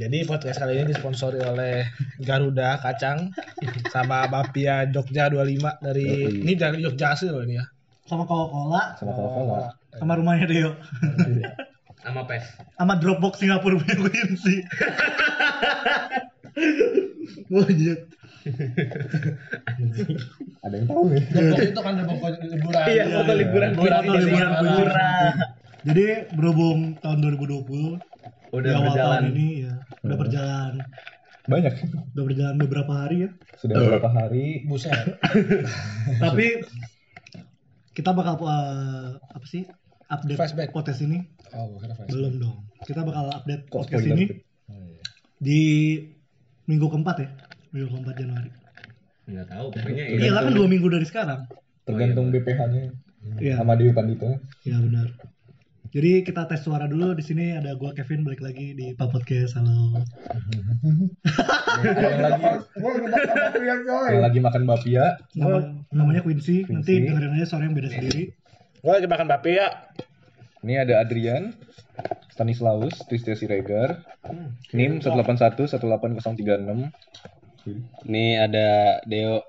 Jadi 0.00 0.24
podcast 0.24 0.56
kali 0.64 0.80
ini 0.80 0.96
disponsori 0.96 1.44
oleh 1.44 1.84
Garuda 2.24 2.80
Kacang 2.80 3.36
sama 3.92 4.24
Bapia 4.32 4.88
Jogja 4.88 5.28
25 5.28 5.76
dari 5.84 6.08
Yoi. 6.08 6.40
ini 6.40 6.52
dari 6.56 6.80
Jogja 6.80 7.12
asli 7.12 7.28
loh 7.28 7.44
ini 7.44 7.60
ya. 7.60 7.68
Sama 8.08 8.24
Coca-Cola, 8.24 8.96
Sama 8.96 9.12
Coca-Cola. 9.12 9.68
sama 10.00 10.12
rumahnya 10.16 10.48
Deo. 10.48 10.72
sama 12.00 12.24
pes 12.24 12.48
sama 12.80 12.96
Dropbox 12.96 13.44
Singapura 13.44 13.76
punya 13.76 13.96
Quincy. 14.00 14.64
Monyet. 17.52 18.00
Ada 20.64 20.74
yang 20.80 20.86
tahu 20.88 21.02
nih. 21.12 21.22
Depok 21.28 21.60
itu 21.60 21.80
kan 21.84 21.92
Depok 22.00 22.18
liburan. 22.40 22.84
Iya, 22.88 23.04
foto 23.20 23.32
liburan. 23.36 23.70
Foto 23.76 23.84
liburan 24.16 24.16
liburan. 24.16 24.48
liburan. 24.64 25.32
Jadi 25.84 26.06
berhubung 26.32 26.96
tahun 27.04 27.18
2020 27.36 28.00
udah 28.50 28.60
di 28.62 28.70
awal 28.72 28.84
berjalan 28.86 29.20
tahun 29.20 29.32
ini 29.32 29.48
ya 29.60 29.74
udah 30.00 30.10
Hmm. 30.10 30.22
berjalan 30.22 30.72
Banyak. 31.42 31.74
udah 32.14 32.24
berjalan 32.24 32.56
beberapa 32.58 32.92
hari 32.94 33.16
ya. 33.20 33.30
Sudah 33.56 33.74
beberapa 33.76 34.08
hari. 34.08 34.62
Buset. 34.64 34.92
Tapi 36.22 36.46
kita 37.90 38.10
bakal 38.12 38.38
uh, 38.40 39.18
apa 39.18 39.46
sih 39.46 39.66
update 40.06 40.38
Flashback. 40.38 40.70
podcast 40.70 41.00
ini 41.00 41.26
Oh, 41.50 41.74
belum 42.06 42.38
dong. 42.38 42.62
Kita 42.80 43.02
bakal 43.02 43.26
update 43.32 43.66
Kok 43.66 43.82
podcast 43.82 44.06
ini? 44.06 44.24
Oh, 44.70 44.78
iya. 44.78 45.02
di 45.36 45.62
minggu 46.64 46.86
keempat 46.86 47.16
ya, 47.18 47.28
minggu 47.70 47.90
keempat 47.90 48.14
Januari. 48.16 48.50
nggak 49.26 49.46
tahu 49.48 49.66
pokoknya 49.70 50.04
ya. 50.06 50.16
Iya 50.20 50.30
kan 50.36 50.52
dua 50.52 50.66
minggu 50.66 50.86
dari 50.86 51.06
sekarang. 51.06 51.40
Tergantung 51.82 52.30
BPH-nya 52.30 52.94
Iya, 53.36 53.54
sama 53.56 53.74
Dewi 53.74 53.90
Pandito. 53.90 54.26
iya 54.62 54.78
benar. 54.78 55.06
Jadi 55.90 56.22
kita 56.22 56.46
tes 56.46 56.62
suara 56.62 56.86
dulu 56.86 57.18
di 57.18 57.24
sini 57.26 57.58
ada 57.58 57.74
gua 57.74 57.90
Kevin 57.90 58.22
balik 58.22 58.38
lagi 58.38 58.78
di 58.78 58.94
Pak 58.94 59.10
Podcast. 59.10 59.58
Halo. 59.58 59.98
Yang 61.82 62.20
lagi 62.22 62.42
yang 64.14 64.22
lagi 64.22 64.38
makan 64.38 64.70
bapia. 64.70 65.18
Nama, 65.34 65.82
namanya 65.90 66.22
Quincy. 66.22 66.62
Nanti 66.70 67.02
dengerin 67.02 67.34
aja 67.34 67.46
suara 67.50 67.66
yang 67.66 67.74
beda 67.74 67.90
sendiri. 67.90 68.30
Gua 68.86 69.02
lagi 69.02 69.10
makan 69.10 69.26
Bapia. 69.26 69.66
Ini 70.62 70.86
ada 70.86 71.02
Adrian, 71.02 71.58
Stanislaus, 72.30 72.94
Tristia 73.10 73.34
Siregar, 73.34 74.06
NIM 74.70 75.02
181 75.02 75.66
18036. 75.66 76.94
Ini 78.06 78.24
ada 78.38 79.02
Deo 79.10 79.42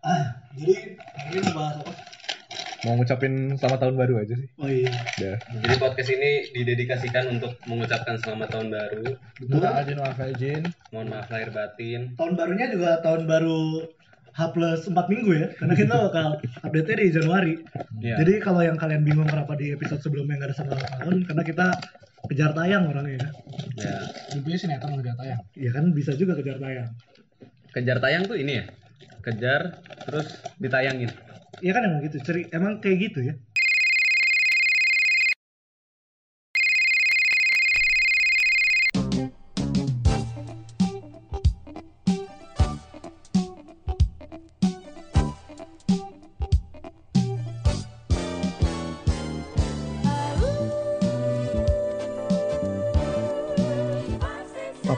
Ah, 0.00 0.40
jadi 0.56 0.96
hari 0.96 1.42
ini 1.42 1.50
bahas 1.52 1.82
apa? 1.82 2.17
Mau 2.86 2.94
ngucapin 2.94 3.58
selamat 3.58 3.78
tahun 3.82 3.96
baru 3.98 4.14
aja 4.22 4.34
sih. 4.38 4.48
Oh 4.54 4.70
iya. 4.70 4.86
Udah. 5.18 5.34
jadi 5.66 5.74
podcast 5.82 6.10
ini 6.14 6.30
didedikasikan 6.54 7.24
untuk 7.34 7.58
mengucapkan 7.66 8.14
selamat 8.22 8.48
tahun 8.54 8.68
baru 8.70 9.02
Betul. 9.42 9.50
Minta 9.58 9.82
izin 9.82 9.98
wal 9.98 10.14
faizin. 10.14 10.62
mohon 10.94 11.06
maaf 11.10 11.26
lahir 11.26 11.50
batin 11.50 12.14
Tahun 12.14 12.32
barunya 12.38 12.66
juga 12.70 13.02
tahun 13.02 13.26
baru 13.26 13.82
H 14.30 14.40
plus 14.54 14.86
4 14.86 14.94
minggu 15.10 15.30
ya 15.34 15.46
Karena 15.58 15.74
kita 15.74 15.94
bakal 16.06 16.26
update-nya 16.62 16.96
di 17.02 17.08
Januari 17.10 17.54
Iya. 17.98 18.14
Jadi 18.22 18.32
kalau 18.38 18.62
yang 18.62 18.78
kalian 18.78 19.02
bingung 19.02 19.26
kenapa 19.26 19.58
di 19.58 19.74
episode 19.74 19.98
sebelumnya 19.98 20.38
nggak 20.38 20.48
ada 20.54 20.56
selamat 20.62 20.78
tahun 21.02 21.16
Karena 21.26 21.42
kita 21.42 21.66
kejar 22.30 22.50
tayang 22.54 22.82
orangnya 22.86 23.18
ya 23.18 23.28
ya 23.82 23.94
Intinya 24.38 24.58
sinetron 24.58 25.02
udah 25.02 25.14
tayang. 25.18 25.40
Iya 25.58 25.70
kan 25.74 25.84
bisa 25.90 26.14
juga 26.14 26.38
kejar 26.38 26.62
tayang 26.62 26.94
kejar 27.68 27.98
tayang 28.00 28.24
tuh 28.24 28.38
ini 28.38 28.62
ya 28.62 28.64
kejar 29.20 29.82
terus 30.08 30.40
ditayangin 30.56 31.10
Iya 31.58 31.72
kan 31.74 31.82
emang 31.90 32.00
gitu, 32.06 32.18
ceri 32.22 32.42
emang 32.54 32.78
kayak 32.78 32.98
gitu 33.10 33.20
ya 33.26 33.34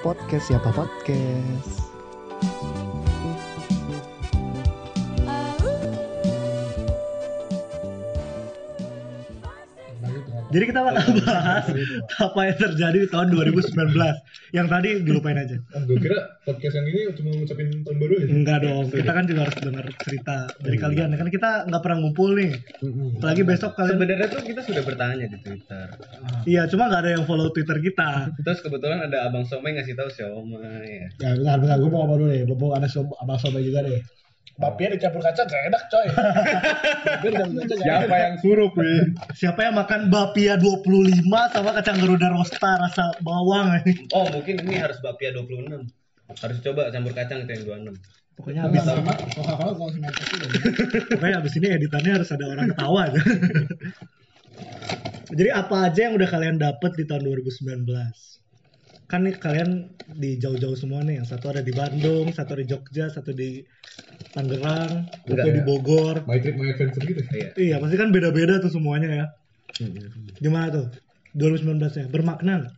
Podcast 0.01 0.49
Pak 0.65 0.73
Podcast. 0.73 2.00
Jadi 10.51 10.65
kita 10.67 10.81
bakal 10.83 11.07
bahas 11.23 11.65
apa 12.19 12.41
yang 12.43 12.57
terjadi 12.59 12.99
di 13.07 13.09
tahun 13.09 13.29
2019 13.31 13.71
Yang 14.51 14.67
tadi 14.67 14.91
dilupain 15.07 15.39
aja. 15.39 15.57
Gue 15.87 15.99
kira 16.03 16.19
podcast 16.43 16.75
yang 16.75 16.87
ini 16.91 17.01
cuma 17.15 17.31
ngucapin 17.39 17.67
tahun 17.87 17.97
baru 18.03 18.13
aja. 18.19 18.27
Enggak 18.35 18.59
dong, 18.67 18.85
kita 18.91 19.11
kan 19.15 19.25
juga 19.31 19.41
harus 19.47 19.57
dengar 19.63 19.85
cerita 20.03 20.37
dari 20.59 20.77
kalian. 20.77 21.09
Kan 21.15 21.29
kita 21.31 21.51
nggak 21.71 21.83
pernah 21.87 21.99
ngumpul 22.03 22.31
nih. 22.35 22.53
Apalagi 23.23 23.43
besok 23.47 23.79
kalian 23.79 23.95
sebenarnya 23.95 24.27
tuh 24.27 24.43
kita 24.43 24.61
sudah 24.67 24.83
bertanya 24.83 25.27
di 25.31 25.39
twitter. 25.39 25.87
Iya, 26.51 26.63
cuma 26.67 26.91
nggak 26.91 27.03
ada 27.07 27.11
yang 27.15 27.25
follow 27.31 27.49
Twitter 27.55 27.79
kita. 27.79 28.35
terus 28.43 28.59
kebetulan 28.65 29.07
ada 29.07 29.31
abang 29.31 29.47
somai 29.47 29.79
ngasih 29.79 29.95
tahu 29.95 30.11
siomay 30.11 31.07
ya 31.07 31.09
Ya 31.23 31.31
bentar 31.39 31.57
bentar 31.63 31.77
gue 31.79 31.91
mau 31.91 32.03
ngomong 32.05 32.19
dulu 32.27 32.31
nih. 32.35 32.43
Mumpung 32.49 32.73
ada 32.75 32.91
abang 32.91 33.39
sobat 33.39 33.63
juga 33.63 33.87
nih. 33.87 34.03
Bapia 34.61 34.93
dicampur 34.93 35.25
kacang 35.25 35.49
gak 35.49 35.73
enak 35.73 35.83
coy. 35.89 36.07
Siapa 37.81 38.13
enak. 38.13 38.21
yang 38.21 38.35
suruh, 38.45 38.69
Win? 38.77 39.17
Siapa 39.33 39.61
yang 39.65 39.75
makan 39.81 40.13
bapia 40.13 40.61
25 40.61 41.25
sama 41.57 41.71
kacang 41.81 41.97
garuda 41.97 42.29
rosta 42.29 42.77
rasa 42.77 43.09
bawang 43.25 43.81
ini? 43.81 44.05
oh 44.13 44.29
mungkin 44.29 44.61
ini 44.69 44.77
harus 44.77 45.01
bapia 45.01 45.33
26 45.33 45.89
harus 46.31 46.59
coba 46.61 46.93
campur 46.93 47.13
kacang 47.17 47.49
itu 47.49 47.53
yang 47.57 47.97
26 47.97 47.97
Pokoknya 48.41 48.61
habis 48.65 48.81
sama 48.89 49.13
pokoknya 51.13 51.37
habis 51.45 51.53
ini 51.61 51.67
editannya 51.77 52.13
harus 52.17 52.29
ada 52.33 52.45
orang 52.49 52.73
ketawa 52.73 53.01
aja. 53.13 53.21
Jadi 55.29 55.51
apa 55.53 55.77
aja 55.85 56.01
yang 56.09 56.17
udah 56.17 56.25
kalian 56.25 56.57
dapet 56.57 56.97
di 56.97 57.05
tahun 57.05 57.21
2019? 57.29 57.85
Kan 59.11 59.27
nih 59.27 59.35
kalian 59.43 59.91
di 60.23 60.39
jauh-jauh 60.39 60.79
semua 60.79 61.03
nih, 61.03 61.19
yang 61.19 61.27
satu 61.27 61.51
ada 61.51 61.67
di 61.67 61.75
Bandung, 61.75 62.31
satu 62.31 62.55
di 62.55 62.63
Jogja, 62.71 63.11
satu 63.11 63.35
di 63.35 63.59
Tangerang, 64.31 65.11
satu 65.27 65.51
di. 65.51 65.61
Bogor. 65.67 66.23
My 66.31 66.39
trip, 66.39 66.55
my 66.55 66.71
adventure 66.71 67.03
gitu. 67.03 67.19
iya 67.35 67.51
Iya, 67.59 67.77
pasti 67.83 67.99
kan 67.99 68.15
beda-beda 68.15 68.63
tuh 68.63 68.71
semuanya 68.71 69.11
ya. 69.11 69.27
Gimana 70.39 70.71
tuh? 70.71 70.87
2019 71.35 71.91
ya, 71.91 72.07
bermakna. 72.07 72.71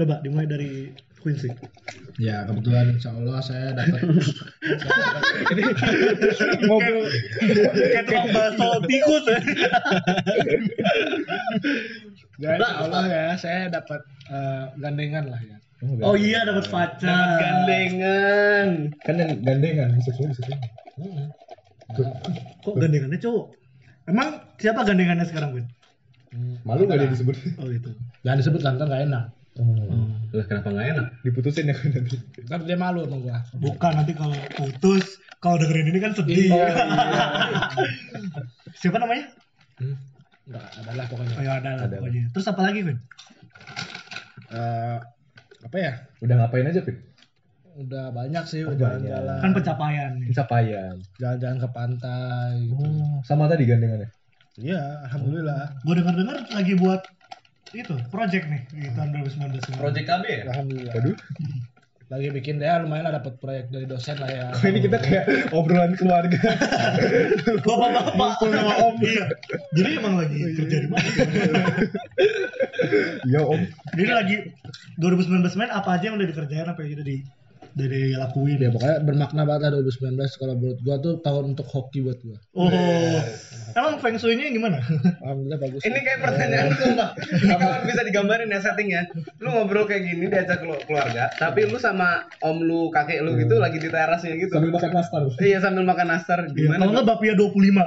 Coba 0.00 0.24
dimulai 0.24 0.48
dari 0.48 0.96
Quincy. 1.20 1.52
Ya 2.22 2.46
kebetulan 2.46 2.94
insya 2.96 3.10
Allah 3.12 3.42
saya 3.42 3.74
dapat 3.74 3.98
Ngobrol 6.70 7.04
kayak 7.92 8.04
tukang 8.08 8.30
bakso 8.30 8.68
tikus 8.86 9.24
ya. 9.26 9.38
ya 12.40 12.50
insya 12.56 12.74
Allah 12.78 13.04
ya 13.10 13.34
saya 13.36 13.60
dapat 13.68 14.00
eh, 14.30 14.64
gandengan 14.80 15.34
lah 15.34 15.40
ya. 15.42 15.58
Oh 15.84 16.16
iya 16.16 16.40
dapat 16.48 16.72
pacar. 16.72 17.04
dapat 17.04 17.36
gandengan 17.36 18.68
Kan 19.04 19.14
yang 19.20 19.32
gandengan 19.44 19.88
bisa 20.00 20.10
semua 20.16 20.32
bisa 20.32 20.42
semua. 20.48 20.58
Kok 22.64 22.74
gandengannya 22.80 23.20
cowok? 23.20 23.46
Emang 24.08 24.28
siapa 24.56 24.86
gandengannya 24.88 25.26
sekarang, 25.28 25.52
Win? 25.52 25.66
Malu 26.64 26.88
gak 26.88 27.00
dia 27.04 27.12
disebut? 27.12 27.36
Oh 27.60 27.68
gitu. 27.68 27.92
Jangan 28.24 28.38
disebut 28.40 28.60
kan 28.64 28.80
ntar 28.80 28.88
gak 28.88 29.04
enak. 29.04 29.24
Oh. 29.56 29.64
Loh, 30.36 30.44
kenapa 30.44 30.68
nggak 30.68 30.88
enak 30.92 31.06
Diputusin 31.24 31.72
ya 31.72 31.74
kan 31.76 31.88
nanti. 31.88 32.16
Ntar 32.44 32.60
dia 32.68 32.76
malu 32.76 33.08
sama 33.08 33.16
gua. 33.24 33.40
Bukan 33.56 33.92
nanti 33.96 34.12
kalau 34.12 34.36
putus, 34.52 35.16
kalau 35.40 35.56
dengerin 35.56 35.96
ini 35.96 36.00
kan 36.00 36.12
sedih. 36.12 36.52
Oh, 36.52 36.60
siapa 38.80 39.00
namanya? 39.00 39.32
Enggak, 39.80 40.64
adalah 40.76 41.04
pokoknya. 41.08 41.34
Oh 41.40 41.44
ya 41.44 41.52
ada 41.56 41.70
lah 41.72 41.84
Ada. 41.88 41.96
pokoknya. 42.00 42.24
Terus 42.36 42.46
apa 42.52 42.60
lagi, 42.68 42.80
Win? 42.84 42.98
Eh, 44.52 44.98
apa 45.66 45.76
ya? 45.82 45.92
Udah 46.22 46.34
ngapain 46.38 46.70
aja, 46.70 46.80
Pit? 46.86 46.96
Udah 47.76 48.08
banyak 48.08 48.44
sih, 48.48 48.64
udah 48.64 48.72
banyak. 48.72 49.10
jalan-jalan. 49.10 49.38
Kan 49.42 49.50
pencapaian 49.52 50.10
nih. 50.16 50.26
Pencapaian. 50.32 50.94
Jalan-jalan 51.20 51.56
ke 51.60 51.68
pantai. 51.74 52.50
gitu. 52.64 52.86
Oh, 52.86 53.18
sama 53.26 53.44
tadi 53.50 53.68
gandengannya. 53.68 54.08
Iya, 54.56 55.04
alhamdulillah. 55.10 55.76
Gue 55.84 55.94
denger-denger 56.00 56.36
lagi 56.54 56.74
buat 56.80 57.02
itu 57.76 57.92
project 58.08 58.46
nih 58.48 58.62
di 58.72 58.88
tahun 58.94 59.10
2019 59.20 59.58
ini. 59.68 59.76
project 59.76 60.06
KB 60.06 60.24
ya 60.24 60.42
Alhamdulillah. 60.48 60.94
Waduh. 60.96 61.16
Lagi 62.06 62.30
bikin 62.30 62.62
ya 62.62 62.78
lumayan 62.78 63.10
lah 63.10 63.18
dapat 63.18 63.34
proyek 63.42 63.66
dari 63.74 63.82
dosen 63.82 64.14
lah 64.22 64.30
ya. 64.30 64.54
Kok 64.54 64.62
ini 64.70 64.78
kita 64.86 64.98
kayak 65.02 65.50
obrolan 65.50 65.98
keluarga. 65.98 66.38
Bapak-bapak 67.66 68.30
sama 68.46 68.74
om 68.78 68.94
iya. 69.02 69.26
Jadi 69.74 69.90
emang 69.98 70.14
lagi 70.22 70.38
kerja 70.54 70.76
di 70.86 70.88
mana? 70.88 71.08
Iya, 73.26 73.40
Om. 73.42 73.60
Jadi 73.98 74.10
lagi 74.12 74.36
2019 75.02 75.58
main 75.58 75.72
apa 75.74 75.98
aja 75.98 76.04
yang 76.12 76.16
udah 76.20 76.28
dikerjain 76.30 76.68
apa 76.70 76.78
yang 76.86 77.02
udah 77.02 77.06
di 77.10 77.16
dari 77.76 78.02
lakuin 78.10 78.56
Ya 78.56 78.70
pokoknya 78.70 78.96
bermakna 79.02 79.42
banget 79.44 79.68
lah 79.68 79.84
2019 79.84 80.16
kalau 80.34 80.54
menurut 80.54 80.78
gua 80.80 80.96
tuh 80.96 81.20
tahun 81.20 81.52
untuk 81.52 81.66
hoki 81.66 82.00
buat 82.00 82.16
gua. 82.18 82.38
oh 82.56 83.20
emang 83.70 84.00
feng 84.00 84.16
shui-nya 84.16 84.48
gimana 84.48 84.80
Alhamdulillah 85.20 85.60
bagus. 85.60 85.80
Ini 85.82 85.98
kayak 85.98 86.20
pertanyaan 86.22 86.70
sumpah. 86.72 87.08
Kalau 87.52 87.84
bisa 87.84 88.00
digambarin 88.02 88.48
ya 88.48 88.58
settingnya. 88.58 89.02
Lu 89.36 89.52
ngobrol 89.52 89.84
kayak 89.84 90.02
gini 90.02 90.24
diajak 90.26 90.58
kelu- 90.58 90.80
keluarga, 90.82 91.28
tapi 91.34 91.66
lu 91.66 91.76
sama 91.76 92.24
om 92.40 92.56
lu, 92.58 92.88
kakek 92.88 93.20
lu 93.20 93.36
gitu 93.36 93.56
lagi 93.56 93.76
di 93.76 93.86
terasnya 93.86 94.32
gitu. 94.34 94.48
Sambil 94.50 94.72
makan 94.72 94.90
nastar. 94.92 95.20
Iya 95.36 95.58
sambil 95.58 95.84
makan 95.84 96.06
nastar 96.08 96.38
Iya, 96.46 96.56
gimana? 96.56 96.80
kalau 96.80 96.92
nggak 96.94 97.06
Bapia 97.06 97.32
25 97.34 97.84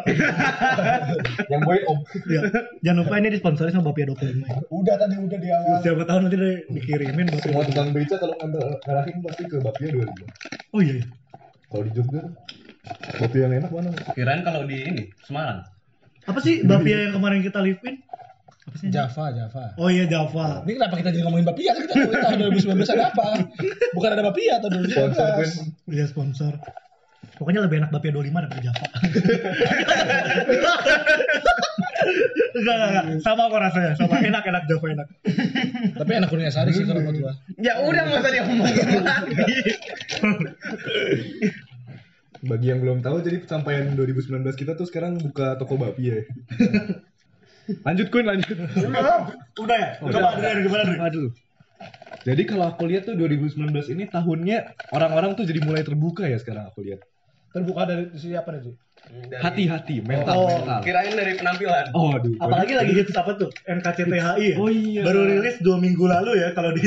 Yang 1.49 1.61
boy 1.63 1.79
om. 1.85 1.97
Iya. 2.23 2.41
Jangan 2.81 2.97
lupa 2.99 3.13
ini 3.17 3.29
disponsori 3.31 3.69
sama 3.71 3.85
Bapia 3.87 4.05
25 4.05 4.19
ya. 4.45 4.57
Udah 4.69 4.95
tadi 4.95 5.15
udah 5.17 5.39
di 5.39 5.49
awal. 5.49 5.77
Siapa 5.81 6.03
tahu 6.03 6.17
nanti 6.21 6.37
di- 6.37 6.63
dikirimin 6.71 7.25
Semua 7.35 7.63
25. 7.63 7.69
tukang 7.69 7.89
beca 7.91 8.15
kalau 8.15 8.35
ngambil 8.37 8.61
ngarahin 8.79 9.15
pasti 9.23 9.43
ke 9.43 9.57
Bapia 9.59 9.78
dua 9.87 10.05
ribu. 10.11 10.23
Oh 10.75 10.81
iya. 10.83 10.93
iya. 10.99 11.07
Kalau 11.69 11.83
di 11.85 11.91
Jogja, 11.95 12.21
Bapia 13.21 13.41
yang 13.45 13.53
enak 13.63 13.71
mana? 13.71 13.89
Kirain 14.17 14.41
kalau 14.43 14.65
di 14.67 14.77
ini 14.83 15.03
Semarang. 15.23 15.63
Apa 16.27 16.39
sih 16.43 16.65
Bapia 16.67 17.07
yang 17.07 17.13
kemarin 17.15 17.39
kita 17.45 17.63
live-in? 17.63 18.03
Apa 18.67 18.75
sih? 18.77 18.89
Java, 18.91 19.31
Java. 19.31 19.73
Oh 19.79 19.89
iya 19.89 20.05
Java. 20.09 20.65
Ini 20.65 20.75
kenapa 20.75 20.95
kita 20.99 21.09
jadi 21.15 21.23
ngomongin 21.25 21.47
Bapia? 21.47 21.71
Kan 21.77 21.81
kita 21.87 21.93
ngomongin 21.95 22.21
tahun 22.25 22.39
2019 22.83 22.95
ada 22.97 23.05
apa? 23.13 23.27
Bukan 23.95 24.09
ada 24.11 24.23
Bapia 24.25 24.53
Sponsor 24.59 25.27
pun 25.37 25.47
2019. 25.87 25.95
Iya 25.95 26.05
sponsor. 26.09 26.53
Pokoknya 27.39 27.63
lebih 27.63 27.79
enak 27.79 27.91
Bapia 27.93 28.11
25 28.11 28.35
daripada 28.35 28.61
Java. 28.61 28.87
enggak, 32.55 32.75
enggak, 32.75 32.89
enggak. 32.89 33.05
Sama 33.23 33.49
kok 33.49 33.61
rasanya. 33.61 33.93
Sama 33.95 34.15
enak-enak 34.19 34.63
Java 34.69 34.87
enak. 34.91 35.07
Tapi 35.99 36.11
enak 36.17 36.29
kuningan 36.29 36.53
sari 36.53 36.71
sih 36.73 36.85
kalau 36.85 37.01
menurut 37.03 37.29
gua. 37.29 37.33
Ya 37.59 37.73
udah 37.81 38.01
nggak 38.05 38.19
usah 38.21 38.31
diomongin 38.33 38.63
lagi. 38.63 38.81
bagi 42.39 42.71
yang 42.71 42.79
belum 42.79 43.03
tahu 43.03 43.19
jadi 43.19 43.43
pencapaian 43.43 43.91
2019 43.99 44.47
kita 44.55 44.71
tuh 44.79 44.87
sekarang 44.87 45.19
buka 45.19 45.59
toko 45.59 45.75
Bapia. 45.75 46.23
ya. 46.23 46.25
lanjut 47.85 48.07
Kun, 48.09 48.25
lanjut. 48.25 48.57
Udah 49.59 49.77
ya? 49.77 49.89
Coba 49.99 50.27
Adrian 50.39 50.63
gimana 50.63 50.81
Adrian? 50.87 51.03
Aduh. 51.03 51.29
Jadi 52.27 52.43
kalau 52.43 52.67
aku 52.67 52.83
lihat 52.87 53.07
tuh 53.07 53.15
2019 53.15 53.71
ini 53.95 54.03
tahunnya 54.11 54.75
orang-orang 54.91 55.35
tuh 55.39 55.47
jadi 55.47 55.63
mulai 55.63 55.83
terbuka 55.87 56.27
ya 56.27 56.35
sekarang 56.39 56.67
aku 56.67 56.83
lihat. 56.83 57.03
Terbuka 57.49 57.87
dari 57.87 58.11
siapa 58.13 58.51
nih, 58.53 58.75
Hati-hati, 59.31 60.01
mental, 60.01 60.35
Oh, 60.35 60.47
mental. 60.47 60.79
Kirain 60.81 61.11
dari 61.11 61.33
penampilan. 61.33 61.85
Oh, 61.91 62.13
aduh. 62.13 62.33
Apalagi 62.37 62.73
lagi 62.73 62.93
hits 62.93 63.13
apa 63.13 63.33
tuh? 63.35 63.49
NKCTHI 63.63 64.45
ya? 64.45 64.55
Oh 64.57 64.69
iya. 64.69 65.01
Baru 65.01 65.25
rilis 65.25 65.57
dua 65.59 65.77
minggu 65.77 66.05
lalu 66.05 66.37
ya 66.37 66.53
kalau 66.53 66.69
di 66.71 66.81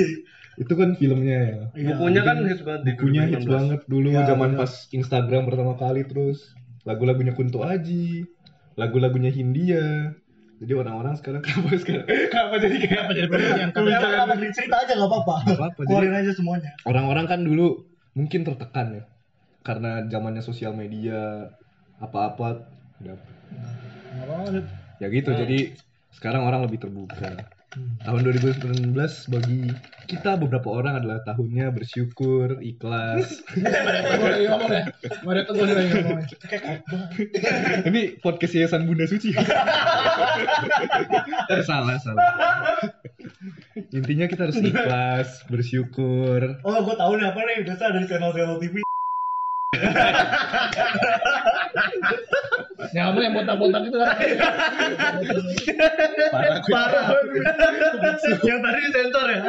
Itu 0.55 0.75
kan 0.75 0.95
filmnya 0.95 1.39
ya. 1.41 1.57
Iya. 1.73 1.87
Bukunya 1.93 2.23
kan 2.23 2.37
hits 2.45 2.63
banget 2.63 2.83
di 2.85 2.93
Bukunya 2.95 3.23
hits 3.27 3.43
2019. 3.43 3.57
banget 3.57 3.81
dulu 3.87 4.09
Ya, 4.09 4.23
zaman 4.25 4.49
bener. 4.53 4.61
pas 4.61 4.73
Instagram 4.91 5.43
pertama 5.45 5.75
kali 5.75 6.03
terus 6.05 6.39
lagu-lagunya 6.83 7.33
Kunto 7.33 7.63
Aji, 7.63 8.27
lagu-lagunya 8.75 9.31
Hindia. 9.31 10.13
Jadi 10.59 10.73
orang-orang 10.73 11.15
sekarang 11.17 11.43
kenapa 11.47 11.75
sekarang 11.75 12.07
kenapa 12.07 12.55
jadi 12.57 12.77
kayak 12.79 13.01
apa 13.01 13.13
jadi 13.13 13.27
yang 13.57 13.71
Kalau 13.73 13.87
misalnya 13.89 14.21
apa 14.21 14.35
cerita 14.53 14.77
aja 14.79 14.93
nggak 14.95 15.11
apa-apa. 15.11 15.35
Nggak 15.43 15.59
apa-apa, 15.59 15.79
jadi- 15.79 15.89
Keluarin 15.91 16.15
aja 16.17 16.33
semuanya. 16.33 16.71
orang-orang 16.85 17.27
kan 17.27 17.41
dulu 17.43 17.67
mungkin 18.13 18.41
tertekan 18.43 18.87
ya 18.93 19.03
karena 19.63 20.05
zamannya 20.05 20.39
sosial 20.39 20.71
media 20.73 21.49
apa-apa. 22.03 22.67
Udah. 23.01 23.17
Ya 24.99 25.07
gitu 25.09 25.31
jadi 25.33 25.75
sekarang 26.13 26.45
orang 26.45 26.67
lebih 26.67 26.83
terbuka. 26.83 27.47
Tahun 28.05 28.21
2019 28.21 28.93
bagi 29.33 29.73
kita 30.05 30.37
beberapa 30.37 30.69
orang 30.69 31.01
adalah 31.01 31.25
tahunnya 31.25 31.73
bersyukur 31.73 32.61
ikhlas. 32.61 33.33
Ya. 34.43 34.59
Ini 37.89 38.21
podcast 38.21 38.53
yayasan 38.53 38.85
Bunda 38.85 39.09
Suci. 39.09 39.33
Salah 41.69 41.97
salah. 42.03 42.29
Intinya 43.93 44.27
kita 44.29 44.51
harus 44.51 44.61
ikhlas 44.61 45.43
bersyukur. 45.49 46.61
Oh, 46.67 46.79
gue 46.85 46.97
tahu 46.97 47.13
nih 47.17 47.27
apa 47.33 47.41
nih. 47.41 47.65
Biasa 47.65 47.93
dari 47.93 48.07
channel-channel 48.07 48.59
TV. 48.61 48.75
Yang 52.93 53.05
ngomong 53.09 53.23
yang 53.23 53.35
botak-botak 53.37 53.83
itu 53.89 53.99
kan. 53.99 54.17
parah. 56.33 56.59
Parah. 56.67 57.05
yang 58.43 58.59
tadi 58.61 58.81
sensor 58.93 59.27
ya. 59.31 59.41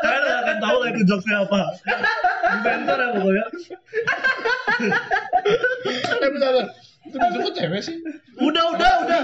Kalian 0.00 0.36
akan 0.44 0.56
tahu 0.62 0.76
lah 0.80 0.88
itu 0.94 1.00
jokesnya 1.04 1.36
apa. 1.44 1.60
Sensor 2.64 2.98
ya 2.98 3.08
pokoknya. 3.12 3.44
Eh 6.20 6.30
bentar, 6.30 6.50
bentar. 6.54 6.66
Itu 7.10 7.16
kok 7.42 7.54
cewek 7.58 7.80
sih? 7.82 7.96
Udah, 8.38 8.64
udah, 8.76 8.92
udah. 9.04 9.20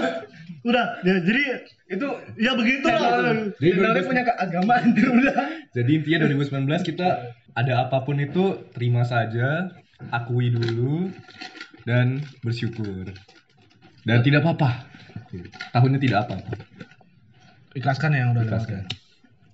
Udah, 0.67 0.99
ya, 1.05 1.15
jadi 1.23 1.43
Itu 1.87 2.07
ya 2.35 2.51
begitu 2.59 2.83
lah. 2.91 3.31
Jadi 3.55 3.79
2019 4.03 4.09
punya 4.11 4.23
keagamaan 4.27 4.83
udah. 5.23 5.35
Jadi 5.71 5.91
intinya 5.95 6.27
2019 6.27 6.89
kita 6.93 7.07
ada 7.55 7.73
apa 7.87 8.03
pun 8.03 8.19
itu 8.19 8.67
terima 8.75 9.07
saja, 9.07 9.71
akui 10.11 10.51
dulu 10.51 11.09
dan 11.87 12.07
bersyukur. 12.43 13.07
Dan 14.03 14.19
tidak 14.19 14.43
apa-apa. 14.43 14.83
Tahunnya 15.71 15.99
tidak 15.99 16.27
apa-apa. 16.27 16.51
Ikhlaskan 17.71 18.11
ya 18.11 18.19
yang 18.21 18.31
udah 18.35 18.43
Ikhlaskan. 18.43 18.83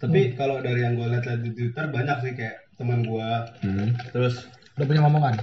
Tapi 0.01 0.33
kalau 0.33 0.59
dari 0.59 0.81
yang 0.81 0.97
gue 0.97 1.07
lihat 1.07 1.23
di 1.39 1.53
Twitter 1.53 1.85
banyak 1.87 2.17
sih 2.19 2.33
kayak 2.33 2.57
teman 2.75 3.05
gue 3.05 3.29
Hmm. 3.61 3.93
terus 4.09 4.49
Udah 4.73 4.85
punya 4.89 5.01
ngomongan. 5.05 5.37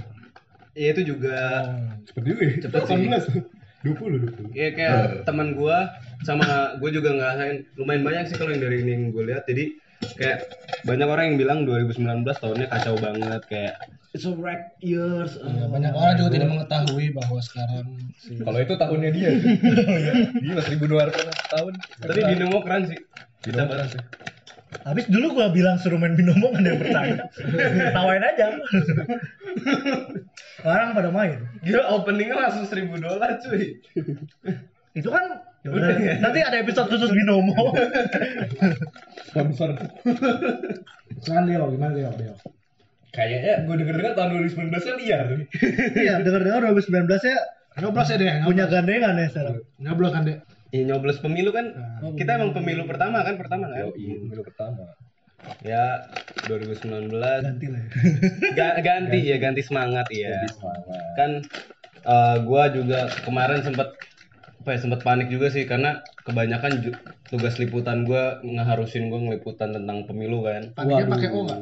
ya 0.71 0.91
itu 0.91 1.15
juga 1.15 1.67
Cepet 2.05 2.23
juga 2.25 2.41
ya. 2.43 2.55
Cepet 2.59 2.81
sih. 2.83 2.95
18. 3.07 3.59
20 3.81 4.21
20. 4.45 4.53
ya 4.53 4.69
kayak 4.71 5.25
teman 5.25 5.57
gue 5.57 5.77
sama 6.21 6.77
gue 6.77 6.89
juga 6.93 7.17
ngerasain 7.17 7.65
lumayan 7.73 8.05
banyak 8.05 8.29
sih 8.29 8.37
kalau 8.37 8.53
yang 8.53 8.61
dari 8.61 8.85
ini 8.85 8.91
yang 8.93 9.03
gue 9.09 9.25
lihat 9.25 9.41
jadi 9.49 9.73
kayak 10.21 10.37
banyak 10.85 11.07
orang 11.09 11.25
yang 11.33 11.37
bilang 11.41 11.59
2019 11.65 11.97
tahunnya 12.37 12.69
kacau 12.69 12.93
banget 13.01 13.41
kayak 13.49 13.75
it's 14.11 14.27
a 14.27 14.33
wreck 14.35 14.75
years 14.83 15.39
Ya, 15.39 15.67
banyak 15.71 15.91
orang 15.95 16.15
juga 16.19 16.29
tidak 16.35 16.49
mengetahui 16.51 17.05
bahwa 17.15 17.39
sekarang 17.39 17.85
si 18.19 18.35
Kalau 18.39 18.59
itu 18.59 18.73
tahunnya 18.75 19.09
dia. 19.15 19.29
Gila 20.43 20.61
1200 20.61 21.53
tahun. 21.55 21.73
tapi 22.03 22.21
Binomo 22.35 22.59
keren 22.63 22.83
sih 22.91 22.99
kita 23.41 23.65
bareng 23.65 23.89
keren 23.89 23.89
sih 23.95 24.03
Habis 24.87 25.05
dulu 25.11 25.35
gua 25.35 25.51
bilang 25.51 25.75
suruh 25.83 25.99
main 25.99 26.15
binomo 26.15 26.47
kan 26.47 26.63
yang 26.63 26.79
percaya. 26.79 27.27
Tawain 27.91 28.23
aja. 28.23 28.55
Sekarang 30.57 30.95
pada 30.95 31.11
main. 31.11 31.43
gila 31.59 31.91
openingnya 31.99 32.39
langsung 32.39 32.63
1000 32.63 32.87
dolar 33.03 33.35
cuy 33.43 33.83
Itu 34.95 35.11
kan 35.11 35.43
ya 35.61 35.69
udah, 35.75 35.91
nanti 36.23 36.39
ada 36.39 36.57
episode 36.63 36.87
khusus 36.87 37.11
binomo. 37.11 37.75
Sponsor. 39.27 39.75
sekarang 41.21 41.45
Leo 41.51 41.67
gimana 41.67 41.91
Leo 41.91 42.11
Leo 42.15 42.35
Kayaknya 43.11 43.53
gue 43.67 43.75
denger-denger 43.83 44.13
tahun 44.15 44.29
2019 44.39 44.87
nya 44.87 44.95
liar. 44.95 45.25
Iya, 45.95 46.13
dengar-dengar 46.23 46.59
2019 46.71 47.21
ya 47.27 47.37
nyoblos 47.79 48.11
ya 48.11 48.19
deh 48.19 48.27
punya 48.43 48.67
gandengan 48.67 49.15
ya 49.15 49.27
sekarang. 49.31 49.55
nyoblos 49.79 50.11
kan 50.11 50.21
deh 50.27 50.37
ya 50.71 50.81
nyoblos 50.83 51.17
pemilu 51.19 51.51
kan? 51.51 51.71
Kita 52.15 52.35
emang 52.35 52.51
pemilu 52.51 52.83
pertama 52.83 53.23
kan 53.23 53.35
pertama 53.39 53.67
kan? 53.67 53.87
Yoi, 53.91 54.27
pemilu 54.27 54.43
pertama. 54.43 54.83
ya 55.65 56.05
2019 56.45 57.11
Ganti 57.17 57.65
lah 57.71 57.81
ya. 57.81 57.89
Ga- 58.59 58.77
ganti 58.79 59.19
ya 59.25 59.37
ganti. 59.39 59.61
semangat 59.65 60.07
ya. 60.13 60.45
Semangat. 60.47 61.11
kan 61.17 61.31
eh, 62.05 62.37
gua 62.45 62.69
juga 62.69 63.09
kemarin 63.23 63.63
sempat 63.63 63.91
apa 64.61 64.69
ya 64.71 64.79
sempat 64.79 65.01
panik 65.01 65.27
juga 65.33 65.49
sih 65.49 65.65
karena 65.65 65.99
kebanyakan 66.21 66.93
tugas 67.27 67.57
liputan 67.57 68.05
gua 68.05 68.37
ngeharusin 68.45 69.09
gua 69.09 69.19
ngeliputan 69.25 69.73
tentang 69.73 70.05
pemilu 70.05 70.45
kan. 70.45 70.71
Paniknya 70.77 71.07
pakai 71.09 71.29
O 71.33 71.39
nggak? 71.47 71.59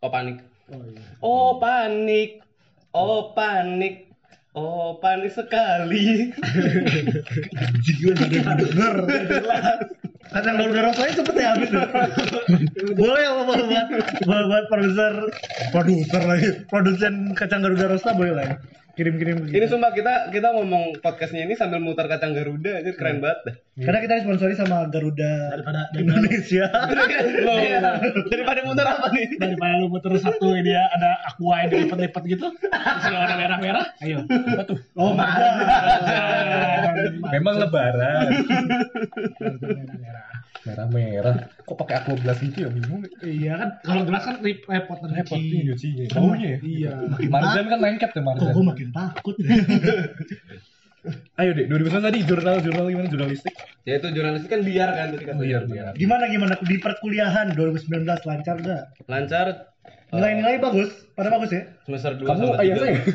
Oh 0.00 0.10
panik 0.10 0.49
oh 0.70 0.82
iya 0.86 1.02
oh 1.22 1.50
panik. 1.58 2.30
Oh 2.90 3.34
panik. 3.36 4.10
Oh 4.54 4.98
panik 4.98 5.30
sekali. 5.30 6.34
Jiwa 7.84 8.12
jadi 8.18 8.38
denger. 8.42 8.94
Kacang 10.30 10.62
garuda 10.62 10.80
rasanya 10.94 11.12
cepet 11.18 11.34
ya 11.42 11.48
habis. 11.54 11.70
Boleh 12.94 13.24
apa 13.26 13.42
buat 13.46 13.62
buat 13.66 13.86
buat, 14.26 14.44
buat 14.46 14.64
produser. 14.70 15.14
Produser 15.74 16.22
lagi. 16.22 16.48
Produsen 16.70 17.34
kacang 17.34 17.66
garuda 17.66 17.90
rosa 17.90 18.14
boleh 18.14 18.34
lah 18.34 18.46
ya. 18.46 18.56
kirim 19.00 19.16
kirim 19.16 19.48
ini 19.48 19.64
sumpah 19.64 19.96
kita 19.96 20.28
kita 20.28 20.52
ngomong 20.52 21.00
podcastnya 21.00 21.48
ini 21.48 21.56
sambil 21.56 21.80
muter 21.80 22.04
kacang 22.04 22.36
garuda 22.36 22.84
aja 22.84 22.90
keren 22.92 23.24
banget 23.24 23.38
dah 23.48 23.56
karena 23.70 23.98
kita 24.02 24.14
disponsori 24.18 24.54
sama 24.54 24.90
Garuda 24.90 25.54
daripada 25.54 25.88
Indonesia 25.94 26.66
Loh, 27.46 27.58
daripada 28.28 28.60
muter 28.66 28.82
apa 28.84 29.06
nih 29.14 29.38
daripada 29.38 29.72
lu 29.78 29.86
muter 29.88 30.12
satu 30.18 30.52
ini 30.52 30.74
ya 30.74 30.84
ada 30.90 31.22
aqua 31.24 31.64
yang 31.64 31.70
dilipat-lipat 31.70 32.22
gitu 32.26 32.46
yang 33.06 33.14
warna 33.14 33.36
merah-merah 33.38 33.84
ayo 34.02 34.18
apa 34.26 34.62
tuh 34.66 34.78
oh 34.98 35.14
my 35.14 35.30
Memang 37.30 37.56
lebaran. 37.62 38.26
merah 39.96 40.28
Merah-merah. 40.60 41.48
Kok 41.64 41.72
pakai 41.72 42.04
aqua 42.04 42.20
gelas 42.20 42.36
gitu 42.36 42.68
ya 42.68 42.68
bingung. 42.68 43.00
Iya 43.24 43.52
kan 43.56 43.68
kalau 43.80 44.02
gelas 44.04 44.28
kan 44.28 44.36
repot 44.44 44.98
Repot 45.00 45.40
nih 45.40 45.60
nyucinya. 45.64 46.04
Baunya 46.12 46.48
ya. 46.52 46.58
Iya. 46.60 46.92
Marzan 47.32 47.66
kan 47.72 47.80
lengket 47.80 48.10
ya 48.12 48.20
Kok 48.20 48.26
Marzan. 48.28 48.52
gue 48.52 48.64
makin 48.68 48.88
takut 48.92 49.34
Ayo 51.40 51.56
deh, 51.56 51.64
2009 51.72 52.04
tadi 52.04 52.18
jurnal 52.28 52.60
jurnal 52.60 52.84
gimana 52.92 53.08
jurnalistik? 53.08 53.56
Ya 53.88 53.96
itu 53.96 54.12
jurnalistik 54.12 54.52
kan 54.52 54.60
biar 54.60 54.92
kan 54.92 55.06
tadi 55.16 55.24
katanya. 55.24 55.40
Biar 55.40 55.62
biar. 55.64 55.92
Gimana 55.96 56.24
gimana 56.28 56.54
di 56.60 56.76
perkuliahan 56.76 57.56
2019 57.56 58.28
lancar 58.28 58.56
gak? 58.60 58.82
Lancar. 59.08 59.46
Nilai-nilai 60.10 60.58
bagus, 60.58 60.90
pada 61.14 61.30
bagus 61.30 61.54
ya? 61.54 61.62
semester 61.86 62.18
2 62.18 62.26
Kamu 62.26 62.40
sama 62.50 62.60
ayah 62.60 62.76
3. 62.76 62.82
saya? 62.82 62.96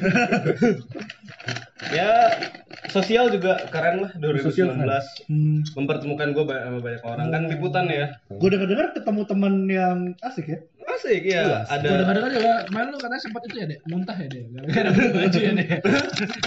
Ya 1.93 2.33
sosial 2.89 3.29
juga 3.29 3.61
keren 3.69 4.07
lah 4.07 4.11
2019. 4.17 4.41
Sosial 4.49 4.67
keren. 4.73 4.89
Hmm. 5.29 5.61
Mempertemukan 5.77 6.27
gue 6.33 6.43
sama 6.49 6.79
banyak 6.81 7.03
orang 7.05 7.27
kan 7.29 7.41
liputan 7.45 7.85
ya. 7.91 8.17
Gue 8.31 8.49
denger-denger 8.49 8.97
ketemu 8.97 9.21
teman 9.29 9.53
yang 9.69 9.97
asik 10.25 10.45
ya. 10.49 10.59
Asik 10.85 11.23
ya. 11.23 11.65
Gue 11.65 11.65
Ada 11.67 11.87
dengar-dengar 11.99 12.31
juga 12.31 12.51
kemarin 12.65 12.87
lu 12.87 12.97
katanya 12.97 13.21
sempat 13.21 13.41
itu 13.43 13.55
ya 13.57 13.65
deh, 13.65 13.79
muntah 13.85 14.15
ya 14.15 14.27
deh, 14.27 14.43
gara-gara 14.65 14.91
baju 15.17 15.39
ya 15.39 15.51
deh. 15.51 15.67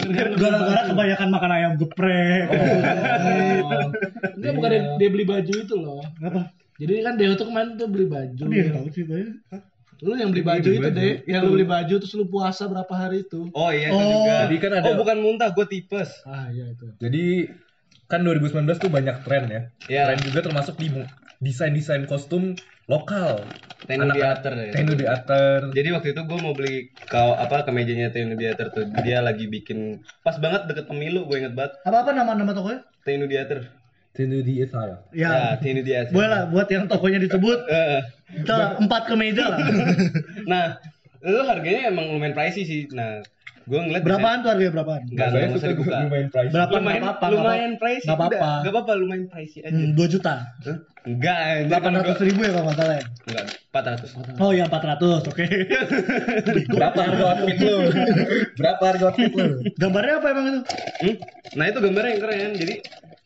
Gara-gara 0.09 0.59
kebanyakan 0.87 1.29
makan 1.29 1.51
ayam 1.51 1.73
geprek. 1.77 2.45
Oh. 2.49 3.87
Enggak 4.35 4.53
bukan 4.55 4.69
dia, 4.71 4.81
dia 4.97 5.09
beli 5.11 5.25
baju 5.25 5.53
itu 5.55 5.75
loh. 5.75 6.03
Apa? 6.19 6.55
Jadi 6.79 6.93
kan 7.03 7.15
Deo 7.15 7.35
tuh 7.35 7.47
kemarin 7.47 7.75
tuh 7.75 7.89
beli 7.89 8.07
baju. 8.07 8.39
Kok 8.39 8.49
dia 8.49 8.61
yang 8.63 8.73
tahu 8.73 8.87
ceritanya? 8.89 9.29
Hah? 9.51 9.63
Lu 9.99 10.15
yang 10.15 10.31
beli 10.31 10.45
baju 10.47 10.69
itu 10.69 10.89
deh, 10.89 11.15
yang 11.27 11.43
lu 11.43 11.51
beli 11.53 11.67
baju 11.67 11.95
terus 11.99 12.15
lu 12.15 12.25
puasa 12.25 12.65
berapa 12.65 12.95
hari 12.95 13.27
itu? 13.27 13.51
Oh 13.51 13.69
iya 13.69 13.91
itu 13.91 13.99
Oh, 13.99 14.07
juga. 14.15 14.35
jadi 14.47 14.57
kan 14.57 14.71
ada- 14.73 14.87
Oh 14.87 14.95
bukan 14.95 15.17
muntah, 15.19 15.51
gue 15.51 15.67
tipes. 15.67 16.11
Ah 16.23 16.47
iya 16.49 16.71
itu. 16.71 16.87
Jadi 16.97 17.51
kan 18.07 18.23
2019 18.23 18.79
tuh 18.79 18.89
banyak 18.89 19.27
tren 19.27 19.45
ya. 19.51 19.63
Iya. 19.85 20.03
Tren 20.07 20.19
juga 20.23 20.41
termasuk 20.41 20.79
di 20.79 20.87
desain-desain 21.41 22.07
kostum 22.07 22.55
lokal. 22.89 23.45
Tenu 23.81 24.05
Anak- 24.05 24.17
Theater 24.17 24.53
ya. 24.59 24.73
Tenu 24.75 24.93
Theater. 24.93 25.59
Jadi 25.71 25.89
waktu 25.93 26.09
itu 26.11 26.21
gue 26.21 26.39
mau 26.39 26.53
beli 26.53 26.77
kau 27.07 27.33
apa 27.33 27.63
kemejanya 27.63 28.11
Tenu 28.11 28.35
Theater 28.35 28.69
tuh. 28.69 28.85
Dia 28.99 29.21
lagi 29.21 29.47
bikin 29.47 29.79
pas 30.21 30.37
banget 30.37 30.67
deket 30.67 30.85
pemilu, 30.85 31.25
gue 31.25 31.37
inget 31.39 31.55
banget. 31.55 31.79
Apa-apa 31.85 32.11
nama-nama 32.11 32.51
tokonya? 32.51 32.83
Tenu 33.03 33.25
Theater. 33.25 33.71
Tenu 34.11 34.41
Theater. 34.41 35.05
Ya, 35.13 35.29
Ya, 35.29 35.57
Tenu 35.57 35.81
Theater. 35.81 36.11
boleh 36.11 36.27
lah 36.27 36.43
buat 36.49 36.67
yang 36.67 36.85
tokonya 36.85 37.17
disebut. 37.19 37.61
Eh, 37.67 38.01
Kita 38.41 38.77
empat 38.77 39.03
ke 39.05 39.15
meja 39.15 39.45
lah. 39.47 39.59
nah, 40.51 40.77
itu 41.19 41.41
harganya 41.41 41.89
emang 41.89 42.11
lumayan 42.11 42.35
pricey 42.35 42.63
sih. 42.63 42.81
Nah, 42.91 43.25
gue 43.69 43.81
ngeliat 43.85 44.03
Berapaan 44.03 44.37
tuh 44.41 44.49
harganya 44.49 44.73
berapaan? 44.73 45.03
Enggak, 45.05 45.29
Saya 45.29 45.45
enggak 45.45 45.61
usah 45.61 45.69
dibuka. 45.69 45.97
lumayan 46.01 46.29
pricey. 46.33 46.53
Berapa? 46.57 46.73
Lumayan, 46.73 47.03
apa-apa, 47.05 47.27
lumayan 47.29 47.71
nggak 47.71 47.81
pricey. 47.81 48.07
Nggak 48.09 48.17
apa-apa. 48.19 48.49
Enggak 48.49 48.73
apa-apa, 48.73 48.93
lumayan 48.97 49.25
pricey 49.29 49.61
aja. 49.61 49.77
Hmm, 49.77 49.91
2 49.93 50.09
juta. 50.09 50.35
Hah? 50.49 50.77
Enggak, 51.09 51.39
anjir. 51.39 51.67
Delapan 51.69 51.91
Kan 51.91 52.01
ratus 52.03 52.19
ribu 52.21 52.41
ya 52.41 52.51
kalau 52.53 52.73
ya? 52.73 53.03
Enggak, 53.29 53.45
400. 53.69 54.41
Oh 54.41 54.51
ya 54.51 54.65
400, 54.67 55.29
oke. 55.29 55.45
Berapa 56.69 56.99
harga 56.99 57.25
outfit 57.29 57.59
lu? 57.61 57.77
Berapa 58.57 58.83
harga 58.89 59.05
outfit 59.07 59.33
lu? 59.33 59.47
Gambarnya 59.77 60.15
apa 60.19 60.27
emang 60.33 60.47
itu? 60.49 60.61
Hmm? 60.99 61.15
Nah 61.57 61.65
itu 61.69 61.79
gambarnya 61.79 62.11
yang 62.11 62.23
keren. 62.25 62.51
Jadi 62.57 62.75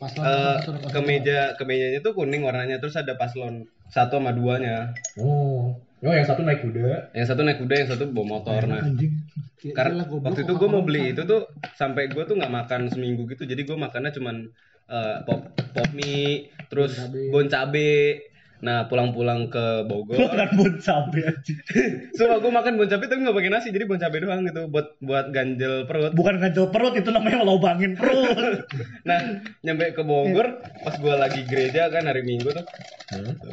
Paslon 0.02 0.24
eh, 0.26 0.56
dua. 0.66 0.90
kemeja 0.90 1.38
kemejanya 1.54 2.02
tuh 2.02 2.18
kuning 2.18 2.42
warnanya 2.42 2.82
terus 2.82 2.98
ada 2.98 3.14
paslon 3.14 3.70
satu 3.86 4.18
sama 4.18 4.34
duanya. 4.34 4.90
Oh. 5.14 5.78
Oh, 6.02 6.10
yang 6.10 6.26
satu 6.26 6.42
naik 6.42 6.66
kuda. 6.66 7.14
Yang 7.14 7.26
satu 7.30 7.46
naik 7.46 7.62
kuda, 7.62 7.74
yang 7.78 7.90
satu 7.94 8.10
bawa 8.10 8.26
motor. 8.26 8.58
Nah, 8.66 8.82
Anjing. 8.82 9.22
Ya, 9.62 9.70
karena 9.70 10.02
waktu 10.10 10.42
itu 10.42 10.58
gue 10.58 10.66
mau 10.66 10.82
beli 10.82 11.14
kan. 11.14 11.14
itu 11.14 11.22
tuh 11.30 11.42
sampai 11.78 12.10
gue 12.10 12.26
tuh 12.26 12.34
nggak 12.34 12.50
makan 12.50 12.90
seminggu 12.90 13.30
gitu. 13.30 13.46
Jadi 13.46 13.62
gue 13.62 13.78
makannya 13.78 14.10
cuman 14.10 14.50
eh, 14.90 15.16
pop 15.22 15.54
pop 15.54 15.90
mie, 15.94 16.50
terus 16.66 16.98
Bon 17.30 17.46
cabe. 17.46 18.18
Nah 18.62 18.86
pulang-pulang 18.86 19.50
ke 19.50 19.82
Bogor. 19.84 20.14
Makan 20.22 20.50
bon 20.54 20.72
cabe 20.78 21.20
anjing. 21.26 21.58
Sumpah 22.16 22.38
gue 22.38 22.52
makan 22.54 22.72
bon 22.78 22.86
cabe 22.86 23.04
tapi 23.10 23.20
nggak 23.26 23.34
pakai 23.34 23.50
nasi, 23.50 23.68
jadi 23.74 23.84
bon 23.90 23.98
cabe 23.98 24.22
doang 24.22 24.46
gitu 24.46 24.70
buat 24.70 24.94
buat 25.02 25.34
ganjel 25.34 25.82
perut. 25.84 26.14
Bukan 26.14 26.38
ganjel 26.38 26.70
perut 26.70 26.94
itu 26.94 27.10
namanya 27.10 27.42
ngelobangin 27.42 27.98
perut. 27.98 28.62
Nah 29.08 29.42
nyampe 29.66 29.98
ke 29.98 30.02
Bogor 30.06 30.62
pas 30.86 30.94
gue 30.94 31.14
lagi 31.14 31.42
gereja 31.44 31.90
kan 31.90 32.06
hari 32.06 32.22
Minggu 32.22 32.54
tuh. 32.54 32.62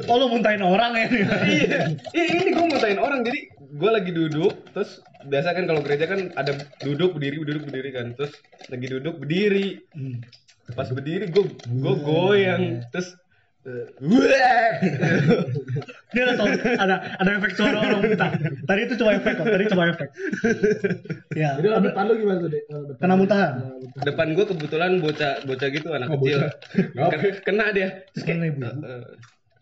Oh 0.06 0.16
lu 0.16 0.30
muntahin 0.30 0.62
orang 0.62 0.94
ya? 0.94 1.06
iya, 1.44 1.78
Ih, 2.16 2.26
ini 2.32 2.50
gue 2.54 2.66
mutain 2.70 2.96
orang 2.96 3.20
jadi 3.20 3.50
gue 3.60 3.90
lagi 3.90 4.10
duduk 4.10 4.54
terus 4.72 5.02
biasa 5.26 5.52
kan 5.52 5.66
kalau 5.66 5.82
gereja 5.82 6.06
kan 6.06 6.32
ada 6.34 6.54
duduk 6.80 7.18
berdiri 7.18 7.42
duduk 7.44 7.68
berdiri 7.68 7.90
kan 7.92 8.06
terus 8.14 8.32
lagi 8.70 8.86
duduk 8.86 9.18
berdiri 9.18 9.82
Hmm. 9.90 10.22
pas 10.72 10.86
berdiri 10.86 11.28
gue 11.28 11.44
gue 11.66 11.94
goyang 11.98 12.86
terus. 12.88 13.18
Dia 16.10 16.22
ada 16.26 16.42
ada 16.80 16.96
ada 17.20 17.30
efek 17.38 17.52
suara 17.54 17.76
orang 17.76 18.00
muntah. 18.02 18.32
Tadi 18.66 18.80
itu 18.88 18.94
cuma 18.98 19.14
efek 19.14 19.36
kok, 19.36 19.46
tadi 19.46 19.64
cuma 19.68 19.84
efek. 19.92 20.08
Ya. 21.36 21.54
Jadi 21.60 21.66
orang 21.68 21.84
depan 21.86 22.02
lu 22.08 22.14
gimana 22.18 22.38
tuh 22.40 22.50
depan 22.50 22.96
Kena 22.98 23.14
muntahan? 23.14 23.52
Depan 24.00 24.26
gue 24.32 24.44
kebetulan 24.48 24.90
bocah 24.98 25.44
bocah 25.44 25.68
gitu 25.70 25.88
anak 25.92 26.08
Oh, 26.10 26.18
kecil 26.18 26.40
kena 27.44 27.70
dia 27.70 28.08
terus 28.10 28.24
kayak 28.24 28.38
Kena 28.40 28.46
ibu. 28.48 28.60
eh, 28.64 29.04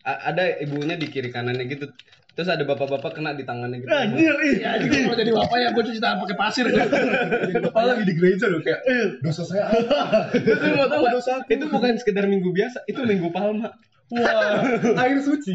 eh, 0.07 0.19
ada 0.25 0.43
ibunya 0.63 0.95
di 0.95 1.07
kiri 1.11 1.29
kanannya 1.29 1.67
gitu 1.67 1.85
terus 2.33 2.47
ada 2.47 2.63
bapak-bapak 2.63 3.19
kena 3.19 3.35
di 3.35 3.43
tangannya 3.43 3.83
gitu 3.83 3.91
Anjir, 3.91 4.31
ih. 4.39 4.63
Ya 4.63 4.79
anjing 4.79 5.11
kalau 5.11 5.17
jadi 5.19 5.31
bapak 5.35 5.57
ya 5.59 5.69
gue 5.75 5.83
cuci 5.85 5.99
tangan 5.99 6.17
pakai 6.23 6.37
pasir. 6.39 6.65
Kepala 7.51 7.87
lagi 7.93 8.03
di 8.07 8.13
gereja 8.15 8.47
loh 8.47 8.63
kayak 8.63 8.79
dosa 9.19 9.43
saya? 9.43 9.67
Terus 10.31 10.59
lu 10.63 10.75
mau 10.79 10.87
tau 10.87 11.03
gak? 11.03 11.51
Itu 11.51 11.67
bukan 11.67 11.99
sekedar 11.99 12.25
minggu 12.25 12.47
biasa, 12.49 12.87
itu 12.87 13.03
minggu 13.03 13.27
palma. 13.29 13.75
Wah, 14.09 14.65
air 15.05 15.21
suci. 15.21 15.53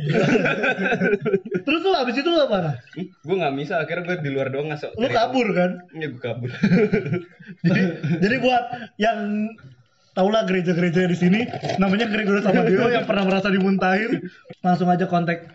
Terus 1.66 1.80
lu 1.82 1.90
abis 1.90 2.22
itu 2.22 2.28
lu 2.30 2.38
apa? 2.46 2.78
Hmm, 2.94 3.10
gue 3.10 3.36
gak 3.42 3.54
bisa, 3.58 3.74
akhirnya 3.82 4.02
gue 4.06 4.16
di 4.22 4.30
luar 4.30 4.48
doang 4.54 4.70
ngasok. 4.70 4.94
Lu 4.94 5.10
kabur 5.10 5.46
kan? 5.50 5.70
Iya 5.90 6.06
gue 6.14 6.22
kabur. 6.22 6.50
Jadi 7.66 7.82
jadi 8.22 8.36
buat 8.38 8.64
yang 9.02 9.50
taulah 10.14 10.46
gereja-gereja 10.46 11.10
di 11.10 11.18
sini 11.18 11.40
namanya 11.82 12.06
Gregorius 12.06 12.46
sama 12.46 12.62
Dio 12.62 12.86
yang 12.86 13.02
pernah 13.02 13.26
merasa 13.26 13.50
dimuntahin 13.50 14.22
langsung 14.62 14.86
aja 14.86 15.10
kontak 15.10 15.50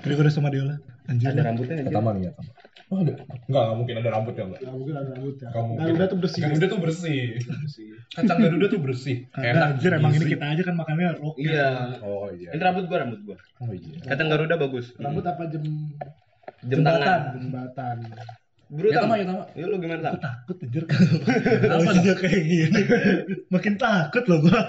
Gregorius 0.00 0.40
sama 0.40 0.48
Dio 0.48 0.64
lah. 0.64 0.80
Anjir. 1.12 1.36
Ada 1.36 1.52
rambutnya 1.52 1.84
aja. 1.84 1.92
Pertama 1.92 2.16
nih 2.16 2.22
ya. 2.28 2.32
Oh, 2.88 3.04
ada. 3.04 3.12
Enggak, 3.20 3.36
enggak 3.48 3.76
mungkin 3.76 3.94
ada 4.00 4.08
rambutnya 4.10 4.44
enggak. 4.48 4.60
Gak 4.64 4.74
mungkin 4.74 4.94
ada 4.96 5.08
rambut 5.12 5.36
ya. 5.36 5.48
Enggak 5.52 5.64
mungkin. 5.64 5.84
Garuda 5.84 6.04
tuh 6.08 6.18
bersih. 6.18 6.40
Garuda 6.40 6.66
tuh 6.66 6.80
bersih. 6.80 7.20
Kacang 8.08 8.38
Garuda 8.40 8.66
tuh 8.66 8.80
bersih. 8.80 9.16
Ada, 9.30 9.60
anjir 9.76 9.90
emang 9.92 10.12
ini 10.12 10.24
kita 10.26 10.44
aja 10.48 10.62
kan 10.64 10.74
makannya 10.74 11.08
rock. 11.16 11.36
Iya. 11.36 11.68
Oh 12.00 12.32
iya. 12.32 12.48
Ini 12.56 12.60
rambut 12.60 12.84
gue, 12.88 12.96
rambut 12.96 13.20
gue. 13.22 13.36
Oh 13.60 13.70
iya. 13.70 13.96
Kacang 14.04 14.28
Garuda 14.28 14.54
bagus. 14.56 14.96
Rambut 14.96 15.24
apa 15.24 15.42
jem 15.46 15.64
Jam 16.64 16.80
tangan. 16.82 17.20
jembatan? 17.38 17.96
Bro, 18.68 18.92
Ya, 18.92 19.00
Tam. 19.00 19.08
Tama, 19.08 19.14
ya, 19.16 19.24
Tama. 19.24 19.42
Ya, 19.56 19.64
lu 19.64 19.76
gimana, 19.78 20.00
Tam? 20.04 20.14
Takut 20.20 20.56
anjir 20.60 20.84
kalau 20.84 21.92
dia 21.96 22.14
kayak 22.20 22.42
gini. 22.44 22.80
Makin 23.48 23.74
takut 23.76 24.24
loh 24.28 24.38
gua. 24.44 24.60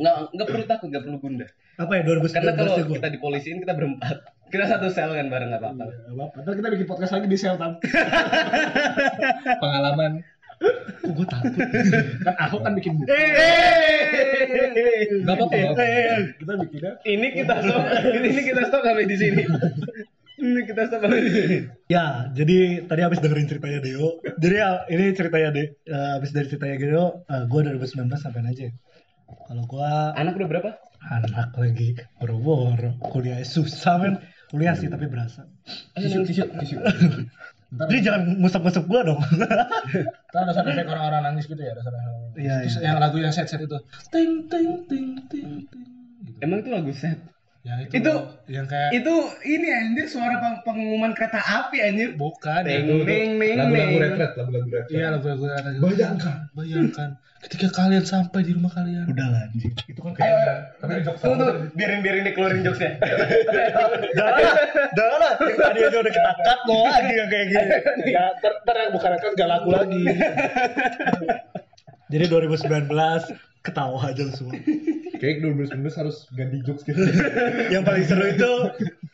Nggak, 0.00 0.16
nggak 0.32 0.46
perlu 0.48 0.64
takut, 0.64 0.88
nggak 0.88 1.04
perlu 1.04 1.18
gundah. 1.20 1.48
Apa 1.76 1.92
ya 1.92 2.02
2019 2.06 2.32
Karena 2.32 2.52
kalau 2.54 2.72
ya 2.72 2.84
gua. 2.84 2.96
kita 2.96 3.08
dipolisiin, 3.12 3.58
kita 3.60 3.72
berempat. 3.76 4.16
Kita 4.54 4.70
satu 4.70 4.86
sel 4.86 5.10
kan 5.10 5.26
bareng 5.26 5.50
nggak 5.50 5.66
apa-apa. 5.66 5.82
Gak 5.90 6.14
apa-apa. 6.14 6.36
Ntar 6.46 6.54
kita 6.54 6.68
bikin 6.78 6.86
podcast 6.86 7.10
lagi 7.10 7.26
di 7.26 7.34
sel 7.34 7.58
tam. 7.58 7.74
Pengalaman. 9.66 10.22
Kok 11.02 11.10
gua 11.10 11.26
takut. 11.26 11.58
Kan 12.22 12.34
Ahok 12.38 12.62
kan 12.62 12.72
bikin 12.78 13.02
buku. 13.02 13.10
Enggak 15.26 15.42
apa-apa. 15.42 15.58
Kita 16.38 16.52
bikinnya 16.62 16.92
Ini 17.02 17.26
kita 17.34 17.54
stop, 17.66 17.82
ini 18.14 18.40
kita 18.46 18.62
stop 18.70 18.82
sampai 18.86 19.06
di 19.10 19.16
sini. 19.18 19.42
Ini 20.38 20.60
kita 20.70 20.86
stop 20.86 21.02
sampai 21.02 21.18
di 21.26 21.32
sini. 21.34 21.56
Ya, 21.90 22.30
jadi 22.30 22.86
tadi 22.86 23.00
habis 23.02 23.18
dengerin 23.18 23.50
ceritanya 23.50 23.82
Deo. 23.82 24.22
Jadi 24.38 24.54
ya, 24.54 24.86
ini 24.86 25.04
ceritanya 25.18 25.50
De, 25.50 25.82
eh, 25.82 26.10
habis 26.14 26.30
dari 26.30 26.46
ceritanya 26.46 26.78
Deo, 26.78 27.26
uh, 27.26 27.42
gue 27.50 27.60
2019 27.74 28.06
sampai 28.22 28.46
aja. 28.46 28.70
Kalau 29.50 29.66
gua 29.66 30.14
Anak 30.14 30.38
udah 30.38 30.46
berapa? 30.46 30.70
anak 31.12 31.52
lagi 31.60 32.00
boro-boro, 32.16 32.96
kuliah 33.12 33.44
susah 33.44 34.00
men. 34.00 34.14
Kuliah 34.50 34.74
sih 34.76 34.88
tapi 34.92 35.06
berasa. 35.08 35.46
Tisu, 35.96 36.24
tisu, 36.26 36.44
tisu. 36.60 36.76
Ntar, 37.74 37.90
Jadi 37.90 38.00
jangan 38.06 38.22
ngusap-ngusap 38.38 38.84
gua 38.86 39.00
dong. 39.02 39.18
ntar 40.30 40.40
ada 40.46 40.52
sound 40.54 40.70
effect 40.70 40.86
orang-orang 40.86 41.20
nangis 41.26 41.50
gitu 41.50 41.58
ya. 41.58 41.74
Ada 41.74 41.82
sound 41.82 41.96
effect. 41.98 42.38
Iya, 42.38 42.54
Terus 42.62 42.76
iya. 42.78 42.86
yang 42.86 42.98
lagu 43.02 43.16
yang 43.18 43.34
set-set 43.34 43.60
itu. 43.66 43.78
Ting 44.14 44.46
ting 44.46 44.68
ting 44.86 45.06
ting 45.26 45.48
ting. 45.66 45.86
Gitu. 46.22 46.38
Emang 46.38 46.62
itu 46.62 46.70
lagu 46.70 46.92
set? 46.94 47.18
Yang 47.64 47.78
itu, 47.80 47.96
Itu- 47.96 48.22
yang 48.46 48.66
kayak 48.68 48.90
Itu 48.92 49.14
ini 49.42 49.66
anjir 49.66 50.06
suara 50.06 50.36
peng- 50.36 50.60
pengumuman 50.62 51.10
kereta 51.10 51.40
api 51.40 51.80
anjir. 51.80 52.12
bukan 52.14 52.60
ya. 52.62 52.78
Neng 52.78 53.02
neng 53.02 53.30
neng 53.40 53.56
Lagu-lagu 53.56 53.96
retret, 53.98 54.30
lagu-lagu 54.36 54.68
retret. 54.68 54.92
Iya 54.92 55.06
lagu-lagu 55.10 55.42
ada- 55.48 55.80
Bayangkan. 55.80 56.36
Bayangkan 56.52 57.08
ketika 57.40 57.66
kalian 57.74 58.02
sampai 58.02 58.40
di 58.40 58.52
rumah 58.52 58.70
kalian. 58.70 59.04
Udah 59.06 59.26
lah 59.26 59.40
anjing. 59.48 59.72
Itu 59.82 59.98
kan 59.98 60.12
kayak 60.12 60.76
tapi 60.76 60.92
jok 61.00 61.14
Tunggu 61.18 61.40
tuh, 61.40 61.50
biarin 61.72 61.98
biarin 62.00 62.20
dia 62.22 62.32
keluarin 62.32 62.60
jokesnya. 62.62 62.90
Jangan 64.14 64.38
lah, 64.38 64.54
jangan 64.92 65.18
lah. 65.18 65.32
Yang 65.40 65.56
Tadi 65.58 65.78
aja 65.82 65.96
udah 65.98 66.12
kita 66.12 66.30
cut 66.38 66.60
lo 66.64 66.76
lagi 66.84 67.12
yang 67.14 67.28
kayak 67.28 67.46
gini. 67.48 67.66
Ya, 68.10 68.22
ntar, 68.34 68.52
ntar 68.60 68.74
yang 68.78 68.90
bukan 68.92 69.10
kan 69.14 69.30
gak 69.34 69.48
laku 69.50 69.68
lagi. 69.72 70.02
Jadi 72.12 72.24
2019 72.28 72.88
ketawa 73.60 73.98
aja 74.04 74.22
semua. 74.30 74.54
Kayak 75.24 75.40
2019 75.40 76.00
harus 76.04 76.16
ganti 76.36 76.58
jokes 76.60 76.84
gitu. 76.84 77.00
Yang 77.74 77.82
paling 77.88 78.04
seru 78.04 78.24
itu 78.28 78.50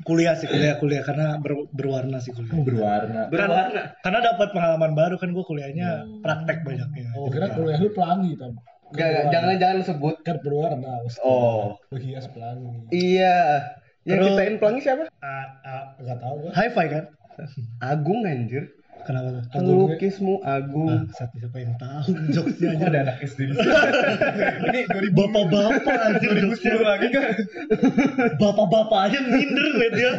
kuliah 0.02 0.34
sih, 0.34 0.50
kuliah 0.50 0.74
kuliah 0.76 1.06
karena 1.06 1.38
ber- 1.38 1.70
berwarna 1.70 2.18
sih 2.18 2.34
kuliah. 2.34 2.50
Berwarna. 2.50 3.20
Berwarna. 3.30 3.82
Karena 4.02 4.20
dapat 4.20 4.50
pengalaman 4.50 4.98
baru 4.98 5.14
kan 5.22 5.30
gue 5.30 5.44
kuliahnya 5.46 6.02
praktek 6.18 6.66
banyaknya. 6.66 7.14
Oh, 7.14 7.30
kira 7.30 7.54
kuliah 7.54 7.78
lu 7.78 7.94
pelangi 7.94 8.34
tam. 8.34 8.58
Gak, 8.90 9.06
gak, 9.06 9.24
jangan 9.30 9.54
jangan 9.62 9.78
sebut. 9.86 10.16
Kan 10.26 10.42
berwarna. 10.42 10.98
Oh. 11.22 11.78
Lu 11.94 11.96
hias 12.02 12.26
pelangi. 12.34 12.90
Iya. 12.90 13.70
Yang 14.02 14.18
Terus- 14.18 14.26
ciptain 14.34 14.54
pelangi 14.58 14.80
siapa? 14.82 15.02
Ah, 15.22 15.46
ah, 15.62 15.84
Enggak 16.02 16.18
tahu 16.18 16.34
gua. 16.42 16.50
Hi-fi 16.58 16.86
kan? 16.90 17.04
Agung 17.94 18.26
anjir. 18.26 18.74
Kenapa 19.00 19.28
tuh? 19.30 19.42
Pelukismu 19.50 20.34
Agung. 20.40 20.88
Ah, 20.88 21.02
saat 21.12 21.30
siapa 21.32 21.56
yang 21.56 21.74
tahu 21.74 22.10
jokesnya 22.34 22.68
aja. 22.72 22.84
ada 22.86 22.98
anak 23.04 23.16
SD 23.20 23.38
di 23.46 23.52
sini. 23.52 23.70
Ini 24.68 24.80
2000 24.86 25.16
Bapak-bapak 25.16 25.80
aja 26.10 26.28
jokesnya. 26.30 26.74
lagi 26.78 27.08
kan. 27.08 27.24
Bapak-bapak 28.42 29.00
aja 29.06 29.18
minder 29.22 29.66
liat 29.74 29.92
dia. 29.92 30.12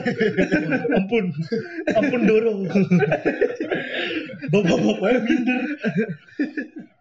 ampun. 0.94 1.26
Ampun 1.94 2.22
Doro. 2.24 2.54
Bapak-bapaknya 4.50 5.20
minder. 5.22 5.60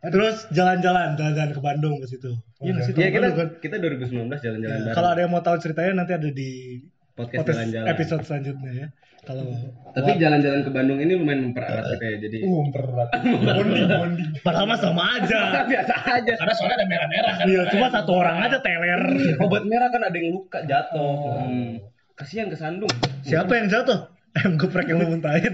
Terus 0.03 0.37
jalan-jalan, 0.51 1.13
jalan-jalan 1.15 1.51
ke 1.53 1.61
Bandung 1.61 1.95
ke 1.99 2.07
situ. 2.07 2.33
Iya? 2.61 2.73
Iya 2.73 2.93
tahun 2.93 3.13
kita 3.13 3.29
kan? 3.31 3.49
kita 3.61 3.75
2019 3.77 4.17
jalan-jalan 4.39 4.61
Ya, 4.71 4.81
bareng. 4.83 4.97
kalau 4.97 5.09
ada 5.11 5.21
yang 5.21 5.33
mau 5.33 5.41
tahu 5.41 5.57
ceritanya 5.59 5.93
nanti 5.95 6.13
ada 6.13 6.29
di 6.29 6.81
podcast 7.13 7.39
podcast 7.39 7.57
jalan-jalan. 7.59 7.87
episode 7.89 8.23
selanjutnya 8.25 8.73
ya. 8.75 8.87
Kalau 9.21 9.45
Tapi 9.93 10.17
jalan-jalan 10.17 10.65
ke 10.65 10.71
Bandung 10.73 10.97
ini 10.97 11.13
lumayan 11.13 11.53
mempererat 11.53 11.85
kita 11.93 12.05
ya. 12.09 12.17
Jadi 12.25 12.37
Uh, 12.41 12.65
berat. 12.73 13.09
Bonding, 13.45 13.85
bonding. 13.85 14.29
padahal 14.41 14.65
mah 14.65 14.79
sama 14.81 15.03
aja. 15.21 15.41
biasa 15.71 15.95
aja. 16.09 16.33
Karena 16.41 16.55
soalnya 16.57 16.77
ada 16.81 16.87
merah-merah 16.89 17.33
kan. 17.37 17.45
Iya, 17.45 17.63
cuma 17.69 17.87
satu 17.93 18.13
orang 18.17 18.37
aja 18.49 18.59
teler. 18.65 19.03
Obat 19.45 19.69
merah 19.69 19.93
kan 19.93 20.03
ada 20.09 20.17
yang 20.17 20.33
luka 20.33 20.65
jatuh. 20.65 21.45
Hmm. 21.45 21.85
Kasihan 22.17 22.49
ke 22.49 22.57
Sandung. 22.57 22.93
Siapa 23.21 23.53
yang 23.61 23.69
jatuh? 23.69 24.09
Em 24.41 24.57
geprek 24.57 24.89
yang 24.89 25.03
lu 25.05 25.19
muntahin. 25.19 25.53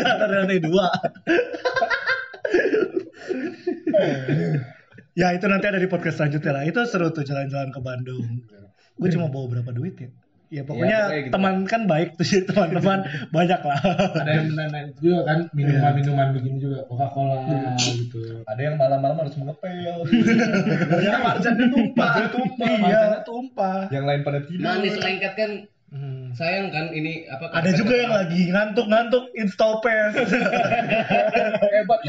Jatuh 0.00 0.26
dari 0.26 0.38
lantai 0.42 0.60
dua. 0.64 0.88
ya 5.12 5.34
itu 5.34 5.46
nanti 5.46 5.66
ada 5.68 5.78
di 5.78 5.86
podcast 5.86 6.18
selanjutnya 6.18 6.50
lah. 6.56 6.62
Itu 6.66 6.82
seru 6.88 7.14
tuh 7.14 7.22
jalan-jalan 7.22 7.70
ke 7.70 7.78
Bandung. 7.78 8.42
Gue 8.98 9.08
cuma 9.14 9.30
bawa 9.30 9.46
berapa 9.54 9.70
duit 9.70 9.94
ya? 10.00 10.10
Ya 10.48 10.64
pokoknya 10.64 10.98
pokoknya 11.12 11.28
gitu. 11.28 11.32
teman 11.36 11.54
kan 11.68 11.82
baik 11.84 12.08
tuh 12.16 12.24
jadi 12.30 12.44
teman-teman 12.48 12.98
banyak 13.36 13.60
lah. 13.60 13.80
Ada 14.16 14.32
yang 14.32 14.46
menaik 14.56 14.88
juga 14.96 15.18
kan 15.28 15.38
minuman-minuman 15.52 16.28
begini 16.32 16.56
juga 16.56 16.78
Coca-Cola 16.88 17.36
gitu. 17.76 18.42
Ada 18.48 18.60
yang 18.60 18.76
malam-malam 18.80 19.16
harus 19.20 19.36
mengepel. 19.36 19.96
Ternyata 20.92 21.18
marjannya 21.20 21.66
tumpah. 21.68 22.12
tumpah. 22.32 22.70
Iya. 22.80 23.02
Tumpah. 23.28 23.78
yang 23.92 24.04
lain 24.08 24.20
pada 24.24 24.40
tidur. 24.44 24.64
Manis 24.64 24.96
lengket 24.96 25.32
kan 25.36 25.50
Hmm. 26.28 26.36
sayang 26.36 26.68
kan 26.68 26.92
ini 26.92 27.24
apa 27.24 27.48
Ada 27.50 27.72
juga 27.72 27.94
yang 27.96 28.12
lagi 28.12 28.52
ngantuk-ngantuk 28.52 29.32
install 29.32 29.80
PES. 29.80 30.12
Hebat 31.74 32.00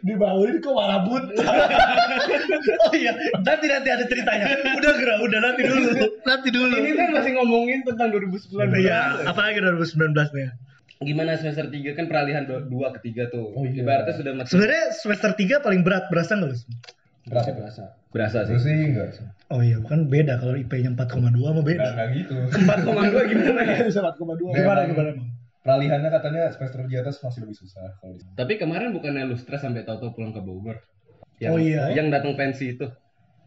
Dibangunin 0.00 0.58
kok 0.58 0.74
malah 0.74 1.06
buta. 1.06 1.38
oh 2.82 2.92
iya, 2.92 3.14
nanti 3.38 3.66
nanti 3.66 3.88
ada 3.88 4.04
ceritanya. 4.04 4.44
Udah 4.74 4.92
gerak, 4.98 5.18
udah 5.22 5.38
nanti 5.40 5.60
dulu. 5.62 5.88
Nanti 6.20 6.48
dulu. 6.50 6.74
ini 6.74 6.90
kan 6.92 7.08
masih 7.14 7.30
ngomongin 7.38 7.86
tentang 7.86 8.10
2019 8.10 8.74
Iya, 8.76 9.00
apalagi 9.24 9.62
2019 9.62 10.10
nih. 10.34 10.50
gimana 11.00 11.32
semester 11.32 11.64
3 11.64 11.96
kan 11.96 12.04
peralihan 12.06 12.44
2 12.44 12.68
ke 12.68 13.00
3 13.00 13.32
tuh 13.32 13.56
Oh, 13.56 13.64
iya. 13.64 13.80
ibaratnya 13.80 14.12
sudah 14.12 14.32
makin 14.36 14.50
Sebenarnya 14.52 14.84
semester 14.92 15.30
3 15.32 15.64
paling 15.64 15.80
berat, 15.80 16.12
berasa 16.12 16.36
nggak 16.36 16.50
lu? 16.52 16.58
Berasa. 17.28 17.84
berasa 18.10 18.38
Terus 18.42 18.64
sih 18.64 18.74
sih 18.74 18.86
enggak 18.90 19.08
sih. 19.14 19.26
Oh 19.52 19.60
iya, 19.60 19.76
kan 19.86 20.08
beda 20.08 20.40
kalau 20.40 20.56
IP-nya 20.56 20.96
4,2 20.96 21.36
mah 21.36 21.64
beda. 21.64 21.88
enggak 21.94 22.08
gitu. 22.16 22.34
4,2 22.66 23.30
gimana 23.30 23.60
ya 23.66 23.76
Bisa 23.86 24.00
4,2. 24.02 24.56
Gimana 24.56 24.80
gimana 24.88 25.08
emang? 25.14 25.28
Peralihannya 25.60 26.08
katanya 26.08 26.42
semester 26.48 26.88
di 26.88 26.96
atas 26.96 27.20
masih 27.20 27.44
lebih 27.44 27.52
susah 27.60 27.84
kalau 28.00 28.16
di 28.16 28.24
tapi 28.32 28.56
kemarin 28.56 28.96
bukannya 28.96 29.28
lu 29.28 29.36
stres 29.36 29.60
sampai 29.60 29.84
tahu-tahu 29.84 30.16
pulang 30.16 30.32
ke 30.32 30.40
Bogor 30.40 30.80
Oh 31.52 31.60
iya. 31.60 31.92
yang 31.92 32.08
datang 32.08 32.32
pensi 32.32 32.72
itu 32.76 32.88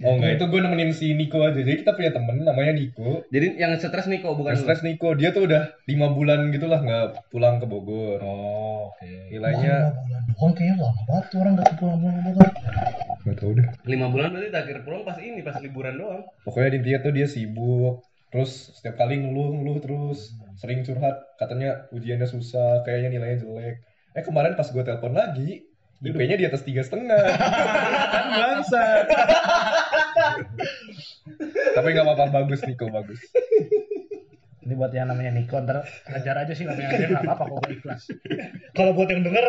Oh 0.04 0.18
enggak, 0.20 0.36
itu 0.42 0.46
gue 0.50 0.60
nemenin 0.60 0.92
si 0.92 1.14
Niko 1.16 1.46
aja. 1.46 1.62
Jadi 1.64 1.86
kita 1.86 1.94
punya 1.96 2.12
temen 2.12 2.42
namanya 2.42 2.74
Niko. 2.76 3.24
jadi 3.30 3.56
yang 3.56 3.72
stres 3.78 4.10
nih 4.10 4.20
kok 4.26 4.36
bukan 4.36 4.52
Yang 4.52 4.60
lu 4.60 4.66
stres 4.66 4.82
Niko, 4.84 5.10
dia 5.16 5.30
tuh 5.32 5.46
udah 5.48 5.70
lima 5.86 6.12
bulan 6.12 6.50
gitu 6.50 6.66
lah 6.66 6.82
nggak 6.82 7.30
pulang 7.30 7.62
ke 7.62 7.66
Bogor. 7.70 8.20
Oh, 8.20 8.90
oke. 8.92 9.10
Nilainya 9.32 9.94
Doang 10.34 10.52
kayaknya 10.58 10.76
lama 10.82 11.02
banget 11.08 11.26
tuh 11.30 11.38
orang 11.40 11.54
gak 11.56 11.68
pulang-pulang 11.78 12.18
Bogor. 12.26 12.50
Nggak 13.24 13.38
tahu 13.40 13.52
deh. 13.56 13.68
lima 13.88 14.12
bulan 14.12 14.36
berarti 14.36 14.52
terakhir 14.52 14.84
pulang 14.84 15.08
pas 15.08 15.18
ini 15.24 15.40
pas 15.40 15.56
liburan 15.64 15.96
doang 15.96 16.24
Pokoknya 16.44 16.80
intinya 16.80 17.00
tuh 17.04 17.14
dia 17.16 17.28
sibuk. 17.28 18.04
Terus 18.34 18.74
setiap 18.74 18.98
kali 18.98 19.22
ngeluh-ngeluh 19.22 19.78
terus 19.80 20.34
sering 20.58 20.82
curhat. 20.82 21.38
Katanya 21.38 21.86
ujiannya 21.94 22.26
susah, 22.26 22.82
kayaknya 22.82 23.16
nilainya 23.16 23.46
jelek. 23.46 23.76
Eh 24.18 24.24
kemarin 24.26 24.58
pas 24.58 24.66
gue 24.66 24.84
telepon 24.84 25.14
lagi, 25.14 25.62
IP-nya 26.02 26.36
di 26.36 26.46
atas 26.50 26.66
tiga 26.66 26.82
setengah. 26.82 27.14
kan 28.14 28.26
bangsa. 28.34 28.84
Tapi 31.78 31.88
nggak 31.94 32.06
apa-apa 32.10 32.26
bagus 32.44 32.66
Niko 32.66 32.90
bagus. 32.90 33.22
Ini 34.64 34.80
buat 34.80 34.96
yang 34.96 35.12
namanya 35.12 35.36
Nikon, 35.36 35.68
ntar 35.68 35.84
ajar 36.08 36.36
aja 36.40 36.54
sih 36.56 36.64
namanya 36.64 36.96
dia 36.96 37.08
nggak 37.12 37.24
apa-apa 37.28 37.44
kok 37.52 37.58
gue 37.68 37.72
ikhlas. 37.78 38.04
Kalau 38.72 38.96
buat 38.96 39.12
yang 39.12 39.28
denger, 39.28 39.46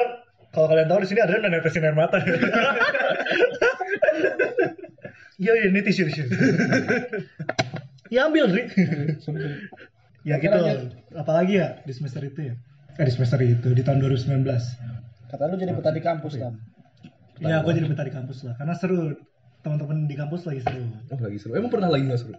kalau 0.54 0.70
kalian 0.70 0.86
tahu 0.86 1.02
di 1.02 1.08
sini 1.10 1.20
ada 1.20 1.34
yang 1.34 1.50
netesin 1.50 1.84
air 1.84 1.98
mata. 1.98 2.22
Iya, 5.34 5.52
iya, 5.58 5.66
ini 5.66 5.82
tisu, 5.82 6.06
tisu. 6.06 6.30
ya 8.14 8.30
ambil, 8.30 8.54
Ri. 8.54 8.70
ya 10.22 10.38
gitu. 10.38 10.58
Apalagi 11.10 11.58
ya 11.58 11.82
di 11.82 11.90
semester 11.90 12.22
itu 12.22 12.38
ya? 12.38 12.54
Eh, 13.02 13.04
di 13.04 13.12
semester 13.12 13.42
itu, 13.42 13.74
di 13.74 13.82
tahun 13.82 13.98
2019. 13.98 14.46
Kata 15.26 15.50
lu 15.50 15.58
jadi 15.58 15.74
petani 15.74 15.98
kampus 15.98 16.38
kan? 16.38 16.54
Ya, 17.42 17.58
aku 17.58 17.74
jadi 17.74 17.90
betah 17.90 18.06
di 18.06 18.14
kampus 18.14 18.46
lah. 18.46 18.54
Karena 18.54 18.78
seru. 18.78 19.10
Teman-teman 19.66 20.06
di 20.06 20.14
kampus 20.14 20.46
lagi 20.46 20.62
seru. 20.62 20.86
Oh 21.10 21.18
lagi 21.18 21.38
seru. 21.42 21.58
Emang 21.58 21.72
pernah 21.72 21.90
lagi 21.90 22.06
nggak 22.06 22.20
seru? 22.20 22.38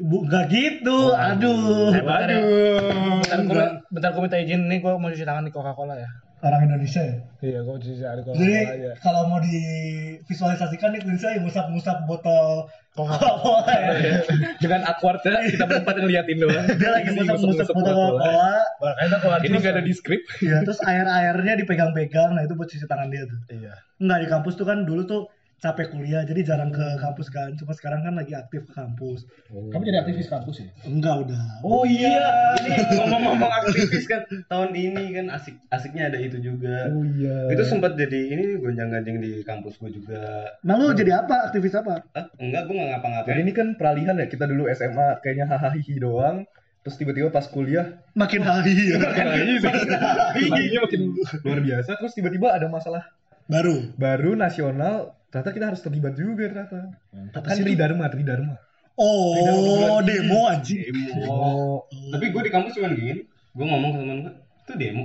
Bu, 0.00 0.24
gak 0.30 0.48
gitu. 0.54 1.12
Aduh. 1.12 1.90
Eh, 1.92 2.00
bentar 2.04 2.28
ya. 2.30 2.38
Aduh. 2.38 3.20
Bentar 3.26 3.40
gue 3.42 3.64
bentar 3.90 4.10
gue 4.14 4.22
minta 4.22 4.38
izin 4.38 4.62
nih 4.70 4.78
gue 4.78 4.92
mau 4.94 5.10
cuci 5.10 5.26
tangan 5.26 5.44
di 5.44 5.52
Coca-Cola 5.52 5.98
ya. 5.98 6.08
Orang 6.40 6.64
Indonesia 6.64 7.04
ya? 7.04 7.16
Iya, 7.44 7.58
gue 7.64 7.76
cuci 7.76 8.00
Jadi 8.00 8.52
aja. 8.64 8.90
kalau 9.04 9.28
mau 9.28 9.40
divisualisasikan 9.44 10.96
nih 10.96 11.00
Indonesia 11.04 11.28
yang 11.36 11.44
ngusap-ngusap 11.44 12.08
botol 12.08 12.64
Coca-Cola 12.96 13.64
ya. 13.68 13.92
Dengan 14.62 14.88
awkward 14.88 15.20
ya, 15.20 15.36
kita 15.52 15.64
berempat 15.68 16.00
ngeliatin 16.00 16.40
doang. 16.40 16.64
Dia 16.80 16.90
lagi 16.96 17.12
ngusap-ngusap 17.12 17.66
botol 17.76 17.92
Coca-Cola. 17.92 18.56
Makanya 18.80 19.44
Ini 19.44 19.56
nggak 19.60 19.74
ada 19.76 19.84
di 19.84 19.92
skrip. 19.92 20.22
Iya, 20.44 20.64
terus 20.64 20.80
air-airnya 20.80 21.60
dipegang-pegang, 21.60 22.32
nah 22.32 22.42
itu 22.44 22.56
buat 22.56 22.68
cuci 22.72 22.88
tangan 22.88 23.12
dia 23.12 23.28
tuh. 23.28 23.40
Iya. 23.52 23.72
Enggak 24.00 24.18
di 24.24 24.28
kampus 24.32 24.54
tuh 24.56 24.64
kan 24.64 24.88
dulu 24.88 25.04
tuh 25.04 25.22
capek 25.60 25.92
kuliah, 25.92 26.24
jadi 26.24 26.40
jarang 26.40 26.72
ke 26.72 26.82
kampus 26.96 27.28
kan. 27.28 27.52
Cuma 27.54 27.76
sekarang 27.76 28.00
kan 28.00 28.16
lagi 28.16 28.32
aktif 28.32 28.64
ke 28.64 28.72
kampus. 28.72 29.28
Kamu 29.52 29.84
jadi 29.84 30.00
aktivis 30.00 30.32
kampus 30.32 30.64
ya? 30.64 30.68
Enggak 30.88 31.28
udah. 31.28 31.44
Oh 31.60 31.84
iya, 31.84 32.16
ini 32.64 32.80
ngomong-ngomong 32.96 33.52
aktivis 33.52 34.08
kan 34.08 34.24
tahun 34.48 34.72
ini 34.72 35.04
kan 35.20 35.26
asik 35.36 35.60
asiknya 35.68 36.08
ada 36.08 36.18
itu 36.18 36.40
juga. 36.40 36.88
Oh 36.88 37.04
iya. 37.04 37.52
Itu 37.52 37.62
sempat 37.68 38.00
jadi 38.00 38.32
ini 38.32 38.56
gonjang-ganjing 38.56 39.20
di 39.20 39.32
kampus 39.44 39.76
gue 39.76 40.00
juga. 40.00 40.48
Nah 40.64 40.80
lu 40.80 40.96
jadi 40.96 41.20
apa? 41.20 41.52
Aktivis 41.52 41.76
apa? 41.76 42.08
Ah, 42.16 42.26
enggak, 42.40 42.64
gue 42.64 42.74
nggak 42.74 42.88
Jadi 42.88 42.92
ngapa-ngapain. 42.96 43.44
ini 43.44 43.52
kan 43.52 43.68
peralihan 43.76 44.16
ya. 44.16 44.26
Kita 44.32 44.48
dulu 44.48 44.64
SMA 44.72 45.20
kayaknya 45.20 45.44
hahaha 45.44 45.76
doang. 46.00 46.48
Terus 46.80 46.96
tiba-tiba 46.96 47.28
pas 47.28 47.44
kuliah 47.44 48.00
Makin 48.16 48.40
hari 48.40 48.96
ya. 48.96 48.96
Laginya 48.96 50.80
makin 50.88 51.00
luar 51.44 51.60
biasa. 51.60 51.90
Terus 52.00 52.12
tiba-tiba 52.16 52.56
ada 52.56 52.72
masalah 52.72 53.04
Baru. 53.44 53.92
baru 54.00 54.32
nasional. 54.32 55.19
Ternyata 55.30 55.50
kita 55.54 55.66
harus 55.70 55.80
terlibat 55.80 56.14
juga 56.18 56.50
ternyata. 56.50 56.90
Apa 57.32 57.46
Kan 57.46 57.56
sih 57.56 57.62
itu? 57.62 57.72
Tridharma, 57.72 58.10
Tridharma. 58.10 58.54
Oh, 58.98 60.02
demo 60.02 60.50
anjing. 60.50 60.90
Demo. 60.90 61.86
Tapi 61.88 62.24
gue 62.34 62.42
di 62.44 62.52
kampus 62.52 62.74
cuma 62.76 62.90
gini. 62.92 63.24
Gue 63.54 63.66
ngomong 63.66 63.90
ke 63.94 63.98
temen 64.02 64.18
gue, 64.26 64.34
itu 64.36 64.72
demo. 64.76 65.04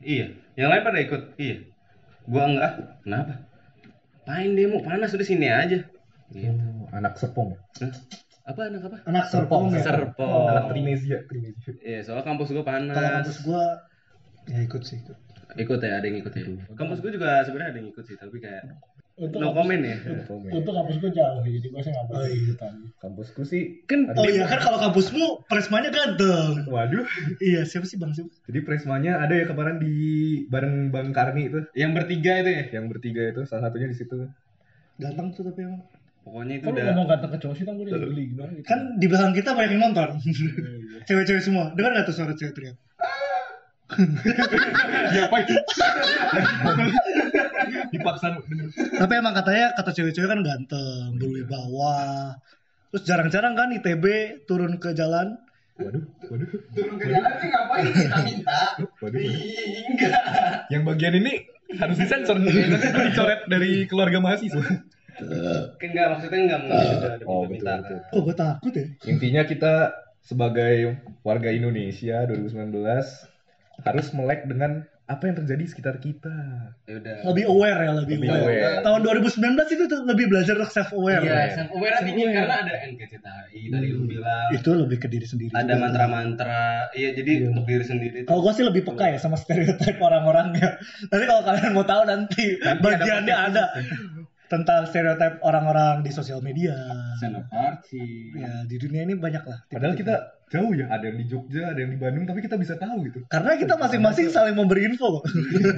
Iya. 0.00 0.26
Yang 0.56 0.68
lain 0.72 0.82
pada 0.82 0.98
ikut. 1.04 1.22
Iya. 1.36 1.56
Gue 2.26 2.42
enggak. 2.42 2.72
Kenapa? 3.04 3.34
Pain 4.26 4.56
demo 4.58 4.82
panas 4.82 5.14
udah 5.14 5.26
sini 5.28 5.46
aja. 5.46 5.84
Gitu. 6.32 6.50
Oh, 6.50 6.90
anak 6.90 7.14
Serpong. 7.20 7.54
Hah? 7.78 7.92
Apa 8.46 8.66
anak 8.66 8.82
apa? 8.90 8.98
Anak 9.06 9.30
Serpong 9.30 9.70
ya. 9.76 9.84
Serpong. 9.84 10.50
Anak 10.50 10.72
Trinesia, 10.72 11.22
Trinesia. 11.28 11.72
Iya, 11.84 12.00
soal 12.02 12.26
kampus 12.26 12.50
gue 12.50 12.64
panas. 12.66 12.96
Kalau 12.96 13.10
kampus 13.22 13.38
gua 13.46 13.64
ya 14.46 14.58
ikut 14.62 14.82
sih 14.82 15.02
ikut. 15.02 15.18
ikut 15.54 15.78
ya, 15.78 16.02
ada 16.02 16.06
yang 16.06 16.18
ikut 16.18 16.32
ya. 16.34 16.44
Kampus 16.74 16.98
gue 16.98 17.10
juga 17.14 17.46
sebenarnya 17.46 17.70
ada 17.70 17.78
yang 17.78 17.88
ikut 17.94 18.04
sih, 18.04 18.18
tapi 18.18 18.42
kayak 18.42 18.66
Untuk 19.16 19.40
no 19.40 19.48
comment 19.50 19.80
ya. 19.80 19.96
Untuk 20.28 20.72
kampus 20.72 21.00
gue 21.00 21.08
jauh, 21.08 21.40
jadi 21.40 21.66
gue 21.66 21.80
sih 21.80 21.88
nggak 21.88 22.04
Oh, 22.04 22.08
boleh 22.12 22.28
iya. 22.28 22.36
ikutan. 22.38 22.72
Kampusku 23.00 23.42
sih 23.42 23.62
Kan 23.84 24.12
Oh 24.12 24.28
iya 24.28 24.44
kan 24.44 24.60
kalau 24.60 24.76
kampusmu 24.78 25.48
presmanya 25.48 25.88
ganteng. 25.88 26.68
Waduh. 26.68 27.08
Iya, 27.40 27.64
siapa 27.64 27.88
sih 27.88 27.96
Bang 27.96 28.12
siapa? 28.12 28.28
Jadi 28.44 28.60
presmanya 28.60 29.16
ada 29.18 29.32
ya 29.32 29.48
kemarin 29.48 29.80
di 29.80 29.96
bareng 30.46 30.92
Bang 30.92 31.16
Karni 31.16 31.48
itu. 31.48 31.64
yang 31.72 31.96
bertiga 31.96 32.44
itu 32.44 32.50
ya. 32.50 32.64
Yang 32.70 32.86
bertiga 32.92 33.22
itu 33.26 33.40
salah 33.44 33.66
satunya 33.66 33.88
di 33.88 33.96
situ. 33.96 34.28
Ganteng 34.96 35.32
tuh 35.32 35.48
tapi 35.48 35.64
emang. 35.64 35.80
Pokoknya 36.20 36.54
itu 36.58 36.64
Kalau 36.64 36.74
udah 36.74 36.84
ngomong 36.90 37.06
kata 37.08 37.26
ke 37.30 37.38
cowok 37.38 37.54
sih, 37.54 37.64
kan 37.64 37.74
gue 37.78 37.86
geli 37.86 38.24
gimana 38.34 38.50
gitu. 38.52 38.66
Kan 38.66 38.80
di 38.98 39.06
belakang 39.06 39.32
kita 39.32 39.50
banyak 39.54 39.72
yang 39.72 39.82
nonton. 39.86 40.08
Cewek-cewek 41.06 41.40
semua. 41.40 41.72
Dengar 41.72 41.96
gak 41.96 42.04
tuh 42.04 42.14
suara 42.18 42.34
cewek 42.34 42.52
teriak? 42.52 42.76
Siapa 45.14 45.36
itu? 45.40 45.54
Dipaksa. 47.92 48.40
Tapi 48.74 49.12
emang 49.16 49.34
katanya 49.34 49.74
kata 49.76 49.90
cewek-cewek 49.92 50.28
kan 50.28 50.40
ganteng, 50.42 51.16
berwibawa. 51.18 52.34
Terus 52.92 53.02
jarang-jarang 53.04 53.54
kan 53.58 53.74
ITB 53.74 54.04
turun 54.48 54.78
ke 54.80 54.96
jalan. 54.96 55.36
Waduh, 55.76 56.00
waduh. 56.32 56.48
turun 56.72 56.96
ke 56.96 57.06
jalan 57.12 57.32
sih 57.36 57.48
ngapain 57.52 57.84
kita 57.92 58.18
minta? 58.24 58.60
Waduh, 58.80 58.88
waduh. 59.04 59.20
Enggak. 59.92 60.12
Yang 60.72 60.82
bagian 60.88 61.14
ini 61.20 61.32
harus 61.76 61.96
disensor 62.00 62.36
nih. 62.40 62.72
Nanti 62.72 62.88
dicoret 62.88 63.40
dari 63.50 63.84
keluarga 63.84 64.18
mahasiswa. 64.22 64.64
Enggak 65.80 66.06
maksudnya 66.16 66.40
enggak 66.48 66.60
mau 66.64 66.80
ada 66.80 67.08
Oh, 67.28 67.42
minta 67.44 67.80
betul, 67.80 68.00
betul. 68.00 68.00
Kok 68.08 68.20
gue 68.24 68.36
takut 68.36 68.72
ya? 68.72 68.86
Intinya 69.08 69.42
kita 69.44 69.74
sebagai 70.24 70.76
warga 71.22 71.50
Indonesia 71.52 72.26
2019 72.26 72.72
harus 73.84 74.06
melek 74.16 74.48
dengan 74.48 74.88
apa 75.06 75.22
yang 75.30 75.38
terjadi 75.38 75.62
di 75.62 75.70
sekitar 75.70 75.96
kita. 76.02 76.34
Ya 76.90 76.98
udah. 76.98 77.16
Lebih 77.30 77.44
aware 77.46 77.78
ya, 77.86 77.92
lebih, 77.94 78.16
Lebih 78.18 78.30
aware. 78.34 78.42
aware. 78.42 78.82
Tahun 78.82 79.00
2019 79.06 79.74
itu 79.78 79.84
tuh 79.86 80.00
lebih 80.02 80.26
belajar 80.26 80.54
untuk 80.58 80.72
self 80.74 80.90
aware. 80.98 81.22
Iya, 81.22 81.54
self 81.54 81.70
aware 81.78 82.02
dingin 82.02 82.34
karena 82.34 82.54
ada 82.66 82.74
NKCTHI 82.90 83.60
tadi 83.70 83.86
lu 83.94 84.02
bilang. 84.10 84.50
Itu 84.50 84.70
lebih 84.74 84.98
ke 84.98 85.06
diri 85.06 85.22
sendiri. 85.22 85.54
Ada 85.54 85.74
mantra-mantra. 85.78 86.90
Iya, 86.90 87.14
jadi 87.14 87.46
untuk 87.46 87.70
diri 87.70 87.86
sendiri 87.86 88.18
Kalau 88.26 88.42
gue 88.42 88.52
sih 88.58 88.66
lebih 88.66 88.82
peka 88.82 89.06
ya 89.14 89.18
sama 89.22 89.38
stereotip 89.38 89.94
orang-orangnya. 90.02 90.74
Nanti 91.06 91.24
kalau 91.30 91.42
kalian 91.46 91.70
mau 91.70 91.86
tahu 91.86 92.02
nanti, 92.02 92.58
bagiannya 92.58 93.36
ada, 93.36 93.64
tentang 94.46 94.90
stereotip 94.90 95.38
orang-orang 95.42 96.02
di 96.02 96.10
sosial 96.10 96.42
media. 96.42 96.74
Senoparty. 97.22 98.34
Ya 98.34 98.66
di 98.66 98.76
dunia 98.78 99.06
ini 99.06 99.14
banyak 99.14 99.42
lah. 99.46 99.58
Padahal 99.70 99.94
kita 99.94 100.35
jauh 100.46 100.72
ya, 100.78 100.86
ada 100.88 101.10
yang 101.10 101.18
di 101.18 101.26
Jogja, 101.26 101.74
ada 101.74 101.80
yang 101.82 101.90
di 101.94 101.98
Bandung, 101.98 102.24
tapi 102.24 102.38
kita 102.42 102.54
bisa 102.54 102.78
tahu 102.78 103.02
gitu. 103.10 103.18
Karena 103.26 103.58
kita 103.58 103.74
masing-masing 103.74 104.30
saling 104.30 104.54
memberi 104.54 104.86
info. 104.86 105.22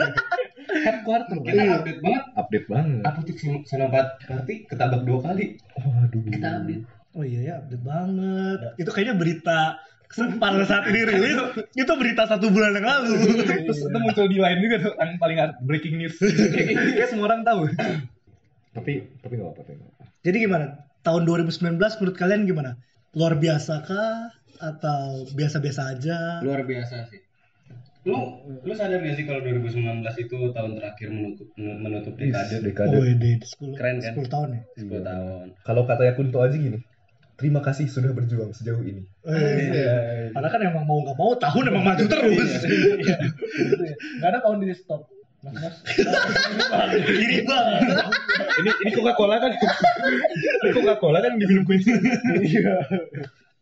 Headquarter. 0.85 1.41
Kita 1.41 1.81
update 1.81 2.01
banget. 2.05 2.25
Update 2.37 2.67
banget. 2.69 3.03
Apotek 3.09 3.37
Sen- 3.41 3.65
Senoparty 3.65 4.69
ketabak 4.69 5.09
dua 5.09 5.25
kali. 5.25 5.57
Waduh. 5.81 6.21
Kita 6.29 6.49
update. 6.61 6.85
Oh 7.17 7.25
iya 7.25 7.41
ya, 7.41 7.55
update 7.65 7.85
banget. 7.85 8.59
Itu 8.77 8.91
kayaknya 8.93 9.17
berita 9.17 9.61
pada 10.41 10.65
saat 10.65 10.89
ini 10.89 11.05
rilis 11.05 11.37
itu 11.77 11.93
berita 12.01 12.25
satu 12.25 12.49
bulan 12.49 12.77
yang 12.81 12.87
lalu. 12.89 13.45
Terus 13.45 13.81
itu 13.85 13.99
muncul 14.01 14.25
di 14.29 14.41
lain 14.41 14.59
juga 14.65 14.77
tuh, 14.89 14.93
yang 14.97 15.21
paling 15.21 15.37
breaking 15.69 16.01
news. 16.01 16.17
Kayak 16.21 17.09
semua 17.13 17.29
orang 17.33 17.45
tahu. 17.45 17.69
tapi 18.73 19.05
tapi 19.21 19.33
nggak 19.37 19.49
apa-apa. 19.53 19.61
tapi 19.65 19.71
nggak 19.77 19.89
apa-apa. 19.93 20.05
Jadi 20.25 20.37
gimana? 20.41 20.67
Tahun 21.05 21.23
2019 21.25 21.77
menurut 21.81 22.17
kalian 22.17 22.43
gimana? 22.49 22.71
Luar 23.17 23.37
biasa 23.37 23.85
kah 23.85 24.38
atau 24.59 25.25
biasa-biasa 25.33 25.97
aja? 25.97 26.43
Luar 26.43 26.63
biasa 26.67 27.07
sih. 27.09 27.21
Lu 28.07 28.15
lu 28.63 28.73
sadar 28.73 29.03
gak 29.03 29.17
sih 29.19 29.27
kalau 29.27 29.43
2019 29.43 30.01
itu 30.23 30.39
tahun 30.55 30.71
terakhir 30.79 31.09
menutup 31.11 31.49
menutup 31.59 32.15
dekade 32.15 32.63
Dekade. 32.63 32.95
Oh, 32.95 33.05
iya, 33.05 33.37
10, 33.43 33.75
Keren, 33.75 33.97
kan? 34.01 34.13
10 34.17 34.33
tahun 34.33 34.49
ya. 34.55 34.63
10 34.81 35.03
tahun. 35.05 35.47
Kalau 35.67 35.83
katanya 35.85 36.13
Kunto 36.17 36.39
Aji 36.41 36.57
gini, 36.63 36.79
terima 37.37 37.61
kasih 37.61 37.91
sudah 37.91 38.11
berjuang 38.15 38.55
sejauh 38.55 38.81
ini. 38.87 39.03
Eh, 39.27 40.31
Padahal 40.33 40.53
kan 40.57 40.63
emang 40.63 40.85
mau 40.87 41.03
nggak 41.05 41.17
mau 41.19 41.35
tahun 41.37 41.65
emang 41.75 41.85
maju 41.85 42.05
terus. 42.07 42.51
Gak 44.23 44.29
ada 44.31 44.39
tahun 44.41 44.63
di 44.65 44.75
stop. 44.75 45.05
Mas, 45.39 45.55
mas. 45.55 45.75
Kiri 47.07 47.47
banget. 47.47 48.11
ini 48.59 48.71
ini 48.83 48.91
Coca 48.91 49.13
Cola 49.15 49.39
kan? 49.39 49.55
ini 49.55 50.71
Coca 50.75 50.95
Cola 50.99 51.23
kan 51.23 51.39
yang 51.39 51.41
diminum 51.47 51.63
Quincy. 51.63 51.95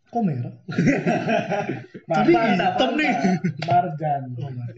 Kok 0.06 0.22
merah? 0.22 0.54
Tapi 2.16 2.32
hitam 2.32 2.90
nih. 2.94 3.12
Marjan. 3.66 4.22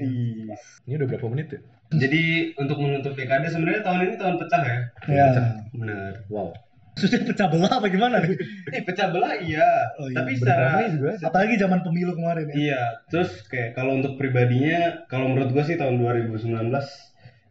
Ih, 0.00 0.48
Ini 0.88 0.92
udah 0.98 1.06
berapa 1.06 1.26
menit 1.28 1.48
ya? 1.52 1.60
Jadi 1.88 2.52
untuk 2.56 2.76
menutup 2.80 3.12
dekade 3.16 3.48
sebenarnya 3.48 3.80
tahun 3.80 4.00
ini 4.08 4.14
tahun 4.16 4.34
pecah 4.40 4.62
ya. 4.64 4.78
Ya. 5.08 5.26
Benar. 5.72 6.12
Wow. 6.28 6.52
Sudah 6.98 7.22
pecah 7.22 7.46
belah 7.46 7.78
apa 7.78 7.86
gimana 7.86 8.18
nih? 8.20 8.34
Eh 8.74 8.82
pecah 8.82 9.08
belah 9.14 9.38
iya. 9.38 9.94
Oh, 9.96 10.10
iya. 10.10 10.16
Tapi 10.18 10.30
secara 10.34 10.90
juga. 10.90 11.14
Apalagi 11.22 11.54
zaman 11.54 11.80
pemilu 11.86 12.12
kemarin 12.12 12.50
ya. 12.50 12.54
Iya, 12.58 12.82
terus 13.06 13.30
kayak 13.46 13.78
kalau 13.78 13.94
untuk 14.02 14.18
pribadinya, 14.18 15.06
kalau 15.06 15.30
menurut 15.30 15.54
gue 15.54 15.62
sih 15.62 15.78
tahun 15.78 16.02
2019 16.02 16.50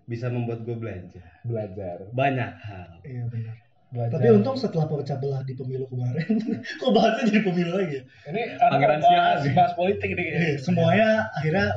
bisa 0.08 0.28
membuat 0.32 0.63
gue 0.63 0.76
belajar 0.76 1.24
Belajar. 1.44 2.12
banyak 2.12 2.52
hal. 2.60 2.90
Iya 3.04 3.24
benar. 3.32 3.56
Belajar. 3.88 4.19
Tapi 4.19 4.28
untung 4.36 4.60
setelah 4.60 4.84
pecah 4.84 5.15
belah 5.15 5.41
di 5.47 5.56
pemilu 5.56 5.88
kemarin, 5.88 6.28
kok 6.84 6.91
bahasnya 6.91 7.23
jadi 7.32 7.41
pemilu 7.47 7.71
lagi 7.71 7.93
ya? 7.95 8.04
Ini 8.28 8.41
anak 8.60 9.00
bahas, 9.00 9.39
bahas 9.56 9.73
politik 9.80 10.12
ini 10.12 10.21
kayaknya. 10.28 10.43
Eh, 10.43 10.56
semuanya 10.60 11.10
akhirnya 11.32 11.67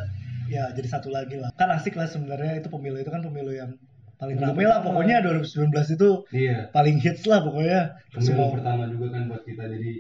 ya 0.50 0.64
jadi 0.74 0.88
satu 0.90 1.14
lagi 1.14 1.38
lah. 1.38 1.54
Kan 1.54 1.70
asik 1.70 1.94
lah 1.94 2.10
sebenarnya 2.10 2.58
itu 2.58 2.66
pemilu 2.66 2.98
itu 2.98 3.06
kan 3.14 3.22
pemilu 3.22 3.54
yang 3.54 3.78
paling 4.18 4.34
Pemilu 4.36 4.50
ramai 4.52 4.64
lah 4.66 4.82
pertama. 4.82 4.88
pokoknya 4.90 5.16
2019 5.22 5.96
itu 5.96 6.08
Iya. 6.34 6.56
paling 6.74 6.96
hits 6.98 7.24
lah 7.30 7.40
pokoknya. 7.46 7.80
Pemilu 8.10 8.26
Semua 8.26 8.46
pertama 8.50 8.82
juga 8.90 9.06
kan 9.14 9.22
buat 9.30 9.42
kita 9.46 9.62
jadi 9.70 9.90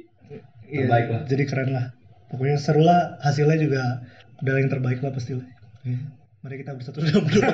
iya, 0.66 0.78
terbaik 0.82 1.06
lah. 1.14 1.20
Jadi 1.30 1.42
keren 1.46 1.70
lah. 1.70 1.86
Pokoknya 2.26 2.56
seru 2.58 2.82
lah 2.82 3.22
hasilnya 3.22 3.58
juga 3.58 3.82
udah 4.42 4.54
yang 4.58 4.66
terbaik 4.66 4.98
lah 4.98 5.14
pasti 5.14 5.38
lah. 5.38 5.46
Iya. 5.86 5.98
Mari 6.40 6.56
kita 6.56 6.72
bersatu 6.72 7.04
dalam 7.04 7.20
berdoa. 7.28 7.52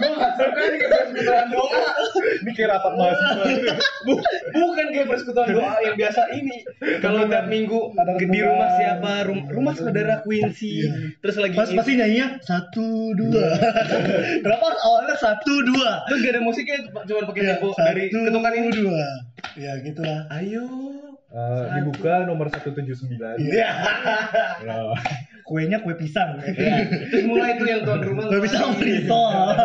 Gue 0.00 0.12
gak 0.14 0.32
suka 0.32 0.62
nih 0.62 0.78
kayak 0.78 0.92
persekutuan 1.02 1.46
doa. 1.50 1.82
Ini 2.40 2.50
kayak 2.54 2.68
rapat 2.70 2.92
mahasiswa. 2.94 3.44
Bu- 4.00 4.22
bukan 4.54 4.86
kayak 4.88 5.06
persekutuan 5.10 5.48
doa 5.50 5.74
yang 5.82 5.96
biasa 5.96 6.22
ini. 6.32 6.56
Kalau 7.02 7.26
tiap 7.26 7.46
minggu 7.46 7.90
Ada 7.92 8.12
di 8.16 8.38
rumah 8.40 8.70
siapa? 8.76 9.12
Rum- 9.26 9.50
rumah 9.50 9.74
saudara 9.74 10.22
Quincy. 10.22 10.86
Terus 11.18 11.36
lagi 11.36 11.58
Pas 11.58 11.68
pasti 11.68 11.92
nyanyinya 11.92 12.38
satu 12.40 12.86
dua. 13.12 13.46
Kenapa 14.46 14.62
harus 14.64 14.80
awalnya 14.80 15.16
satu 15.18 15.52
dua? 15.66 16.06
Terus 16.06 16.18
gak 16.22 16.32
ada 16.32 16.40
musiknya 16.40 16.76
cuma 16.86 17.20
pakai 17.26 17.42
Ya, 17.42 17.48
tempo 17.52 17.68
dari 17.74 18.04
ketukan 18.08 18.52
ini. 18.54 18.70
dua. 18.72 19.04
Ya 19.58 19.72
gitulah. 19.82 20.20
Ayo. 20.30 20.64
Eh, 21.30 21.62
dibuka 21.76 22.26
nomor 22.26 22.46
179. 22.46 23.18
Iya. 23.38 23.70
Nah, 24.66 24.98
Kuenya 25.42 25.80
kue 25.80 25.94
pisang. 25.94 26.38
Terus 26.40 27.24
mulai 27.24 27.56
tuh 27.56 27.66
yang 27.66 27.80
tuan 27.82 28.00
rumah. 28.00 28.28
Kue 28.28 28.40
pisang 28.40 28.76
risol. 28.82 29.56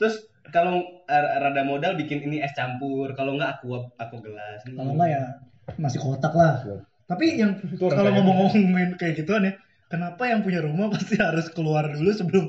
Terus 0.00 0.14
kalau 0.50 0.80
eh, 1.04 1.24
rada 1.40 1.62
modal 1.62 1.98
bikin 1.98 2.22
ini 2.22 2.38
es 2.38 2.54
campur, 2.54 3.10
kalau 3.12 3.34
enggak 3.34 3.58
aku 3.58 3.90
aku 3.98 4.22
gelas. 4.22 4.62
Kalau 4.62 4.94
enggak 4.94 5.08
ya 5.10 5.22
masih 5.76 5.98
kotak 5.98 6.32
lah. 6.32 6.62
Tapi 7.04 7.36
yang 7.36 7.60
kalau 7.76 8.10
ngomong-ngomong 8.12 8.64
main 8.72 8.90
kayak 8.96 9.20
gituan 9.20 9.44
ya, 9.44 9.52
kenapa 9.86 10.24
yang 10.24 10.40
punya 10.40 10.64
rumah 10.64 10.88
pasti 10.94 11.20
harus 11.20 11.50
keluar 11.50 11.84
dulu 11.90 12.10
sebelum 12.10 12.44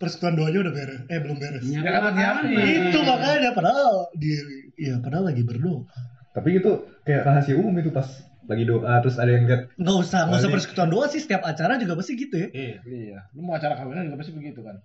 persekutuan 0.00 0.34
doanya 0.34 0.64
udah 0.64 0.74
beres? 0.74 1.00
Eh 1.12 1.18
belum 1.20 1.36
beres. 1.36 1.62
Ya, 1.68 1.84
Ya, 1.84 2.00
kan. 2.00 2.48
Itu 2.48 2.98
makanya 3.04 3.50
padahal 3.52 4.08
di 4.16 4.32
ya 4.80 4.96
padahal 4.98 5.28
lagi 5.28 5.44
berdoa. 5.44 5.84
tapi 6.30 6.62
itu 6.62 6.70
kayak 7.02 7.26
rahasia 7.26 7.58
umum 7.58 7.74
itu 7.74 7.90
pas 7.90 8.06
lagi 8.48 8.64
doa 8.64 9.00
terus 9.00 9.16
ada 9.20 9.30
yang 9.30 9.44
lihat 9.44 9.68
Nggak 9.76 9.96
usah, 10.00 10.20
nggak 10.26 10.40
usah 10.40 10.50
persekutuan 10.50 10.88
doa 10.88 11.06
sih 11.08 11.20
setiap 11.20 11.42
acara 11.44 11.76
juga 11.76 11.98
pasti 11.98 12.16
gitu 12.16 12.36
ya. 12.36 12.48
Iya. 12.50 12.76
Iya. 12.82 13.18
Lu 13.36 13.44
mau 13.44 13.54
acara 13.56 13.76
kawinan 13.76 14.08
juga 14.08 14.18
pasti 14.22 14.32
begitu 14.32 14.60
kan. 14.62 14.76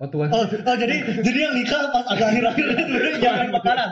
oh 0.00 0.08
Tuhan 0.10 0.28
Oh, 0.34 0.42
oh 0.42 0.76
jadi 0.80 0.96
jadi 1.22 1.38
yang 1.38 1.54
nikah 1.54 1.92
pas 1.94 2.02
agak 2.10 2.34
akhir-akhir 2.34 2.66
itu 2.74 2.94
jangan 3.24 3.48
makanan. 3.54 3.88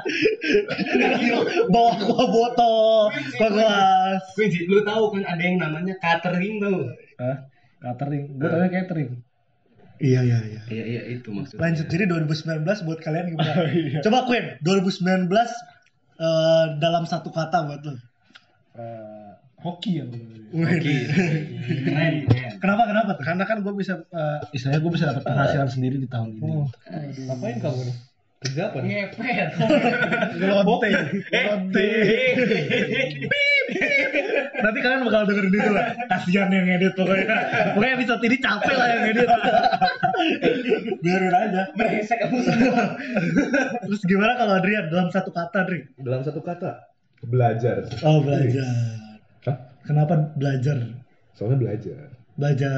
Bawa 1.74 1.92
kuah 2.00 2.26
botol, 2.26 3.14
kuah 3.38 3.50
gelas. 3.52 4.22
Lu 4.66 4.80
tahu 4.83 5.04
kan 5.14 5.22
ada 5.28 5.42
yang 5.42 5.56
namanya 5.61 5.94
catering 6.02 6.59
tuh. 6.59 6.90
Hah? 7.20 7.37
Catering. 7.80 8.40
Gue 8.40 8.48
tanya 8.48 8.70
catering. 8.72 9.11
Iya 10.00 10.20
iya 10.24 10.38
iya. 10.48 10.61
Iya 10.66 10.85
iya 10.88 11.02
itu 11.12 11.28
maksudnya. 11.30 11.61
Lanjut 11.61 11.87
jadi 11.92 12.04
2019 12.09 12.64
buat 12.88 12.98
kalian 13.04 13.37
gimana? 13.37 13.52
Oh, 13.61 13.68
iya. 13.68 14.00
Coba 14.00 14.24
Queen, 14.24 14.56
2019 14.64 15.28
eh, 15.30 16.64
dalam 16.80 17.04
satu 17.04 17.28
kata 17.28 17.68
buat 17.68 17.85
lo. 17.85 17.94
Eh, 18.80 19.30
hoki 19.60 19.92
Oke. 20.00 20.96
Keren, 21.84 22.14
keren. 22.26 22.52
Kenapa 22.58 22.82
kenapa 22.88 23.10
tuh? 23.14 23.24
Karena 23.24 23.44
kan 23.46 23.60
gue 23.60 23.72
bisa, 23.76 24.02
eh, 24.08 24.40
istilahnya 24.56 24.80
gue 24.80 24.92
bisa 24.92 25.04
dapat 25.12 25.22
penghasilan 25.22 25.68
sendiri 25.68 25.96
di 26.00 26.08
tahun 26.08 26.40
ini. 26.40 26.48
Oh. 26.48 26.66
ngapain 27.28 27.60
kamu 27.60 27.80
nih 27.86 27.96
kerja 28.40 28.72
apa 28.72 28.80
nih 28.80 28.90
Ngepet. 29.04 29.48
Lonte. 30.48 30.88
Lonte. 31.28 31.88
Nanti 34.60 34.78
kalian 34.80 35.04
bakal 35.04 35.28
dengerin 35.28 35.52
itu 35.52 35.70
lah. 35.76 35.86
Kasihan 36.08 36.48
yang 36.48 36.64
ngedit 36.64 36.96
pokoknya. 36.96 37.26
Pokoknya 37.76 37.92
episode 38.00 38.22
ini 38.24 38.36
capek 38.40 38.74
lah 38.80 38.86
yang 38.88 39.02
ngedit. 39.04 39.28
Biarin 41.04 41.34
aja. 41.36 41.62
Brengsek 41.76 42.18
kamu 42.24 42.36
semua. 42.48 42.84
Terus 43.84 44.02
gimana 44.08 44.32
kalau 44.40 44.56
Adrian 44.56 44.88
dalam 44.88 45.12
satu 45.12 45.30
kata, 45.36 45.68
Dri? 45.68 45.84
dalam 46.00 46.24
satu 46.24 46.40
kata 46.40 46.89
belajar 47.22 47.85
Oh, 48.00 48.20
belajar. 48.20 48.68
Hah? 49.42 49.56
Kenapa 49.83 50.14
belajar? 50.35 50.76
soalnya 51.30 51.56
belajar 51.59 52.12
Belajar 52.35 52.76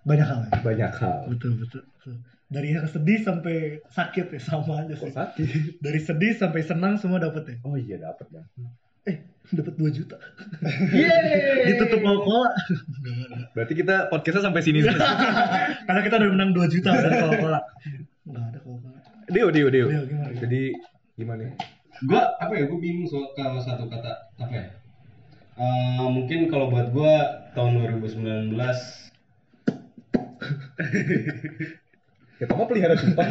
banyak 0.00 0.24
hal 0.24 0.40
ya. 0.44 0.52
banyak 0.60 0.92
hal 0.92 1.18
Betul, 1.28 1.58
betul, 1.58 1.82
betul. 1.84 2.14
Dari 2.48 2.72
yang 2.72 2.86
sedih 2.86 3.20
sampai 3.20 3.56
sakit 3.86 4.26
ya 4.28 4.40
sama 4.40 4.80
aja 4.80 4.94
sih. 4.94 5.10
sakit 5.10 5.48
Dari 5.78 5.98
sedih 5.98 6.32
sampai 6.32 6.62
senang 6.62 6.96
semua 6.96 7.18
dapat 7.18 7.44
ya. 7.44 7.56
oh 7.62 7.74
iya 7.74 7.98
dapat 7.98 8.26
ya 8.30 8.42
Eh, 9.04 9.16
dapat 9.50 9.72
2 9.74 9.88
juta. 9.90 10.20
Yeay. 10.90 11.64
Ditutup 11.66 11.98
Coca-Cola. 11.98 12.52
berarti 13.52 13.72
kita 13.74 14.06
podcastnya 14.06 14.44
sampai 14.44 14.60
sini 14.60 14.80
saja 14.80 15.00
Karena 15.88 16.00
kita 16.02 16.14
udah 16.16 16.30
menang 16.30 16.50
2 16.52 16.68
juta 16.68 16.90
dari 16.94 17.16
Coca-Cola. 17.16 17.60
Enggak 18.22 18.44
ada 18.46 18.58
Coca-Cola. 18.60 18.98
Dio 19.26 19.46
Dio 19.48 19.68
Dio 19.68 19.86
Dio, 19.86 20.02
gimana? 20.04 20.32
jadi 20.34 20.60
gimana 21.14 21.42
Gua 22.06 22.22
apa 22.38 22.52
ya? 22.54 22.64
Gue 22.66 22.78
bingung 22.78 23.06
soal 23.06 23.26
kalau 23.34 23.58
satu 23.58 23.88
kata 23.90 24.30
apa 24.38 24.54
ya? 24.54 24.66
Eh, 25.58 26.06
mungkin 26.06 26.46
kalau 26.46 26.70
buat 26.70 26.94
gua 26.94 27.14
tahun 27.50 27.82
2019 27.98 28.54
kita 32.38 32.54
mau 32.54 32.70
pelihara 32.70 32.94
cupang 32.94 33.26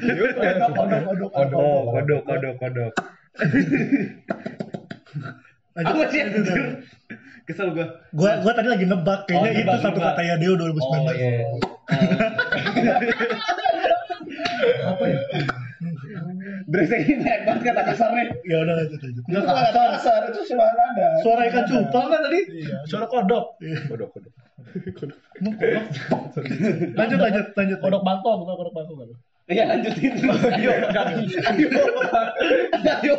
Kodok, 0.00 0.32
kodok, 0.32 0.72
kodok, 0.72 1.04
kodok 1.28 1.60
kodok 1.92 2.24
kodok 2.24 2.54
kodok 2.56 2.92
apa 5.74 6.06
sih 6.06 6.22
anjir? 6.22 6.86
Kesel 7.44 7.76
gua. 7.76 7.84
Gua 8.16 8.40
gua 8.40 8.52
tadi 8.56 8.68
lagi 8.72 8.88
nebak 8.88 9.28
kayaknya 9.28 9.44
Oh, 9.44 9.52
itu 9.52 9.60
nebak, 9.68 9.84
satu 9.84 10.00
nebak. 10.00 10.16
katanya 10.16 10.34
Deo 10.40 10.56
2019. 10.56 10.80
Oh 10.80 11.12
iya. 11.12 11.44
Apa 14.88 15.04
ya? 15.04 15.20
Ini 16.74 17.14
banyak 17.22 17.40
banget 17.46 17.62
kata 17.70 17.82
kasarnya. 17.86 18.24
Ya 18.42 18.56
udah 18.66 18.74
lanjut 18.74 18.98
lanjut. 18.98 19.22
Itu 19.22 19.38
bukan 19.38 19.44
kasar. 19.46 19.88
kasar, 19.94 20.20
itu 20.34 20.40
suara 20.42 20.72
nada. 20.74 21.08
Suara 21.22 21.42
ikan 21.46 21.64
cupang 21.70 22.06
kan 22.10 22.20
tadi? 22.26 22.40
Iya, 22.50 22.76
suara 22.90 23.06
kodok. 23.06 23.44
kodok 23.90 24.08
kodok 24.10 24.32
Emang 25.38 25.54
kodok? 25.54 25.84
lanjut 26.98 27.18
lanjut 27.22 27.46
lanjut. 27.54 27.78
Kodok 27.78 28.02
bangkok, 28.02 28.34
bukan 28.42 28.54
kodok 28.58 28.74
bangkok 28.74 28.96
kan. 28.98 29.08
Iya 29.44 29.64
lanjutin. 29.68 30.12
Ayo. 30.56 30.72
Ayo. 30.88 31.68
Ayo. 32.80 33.14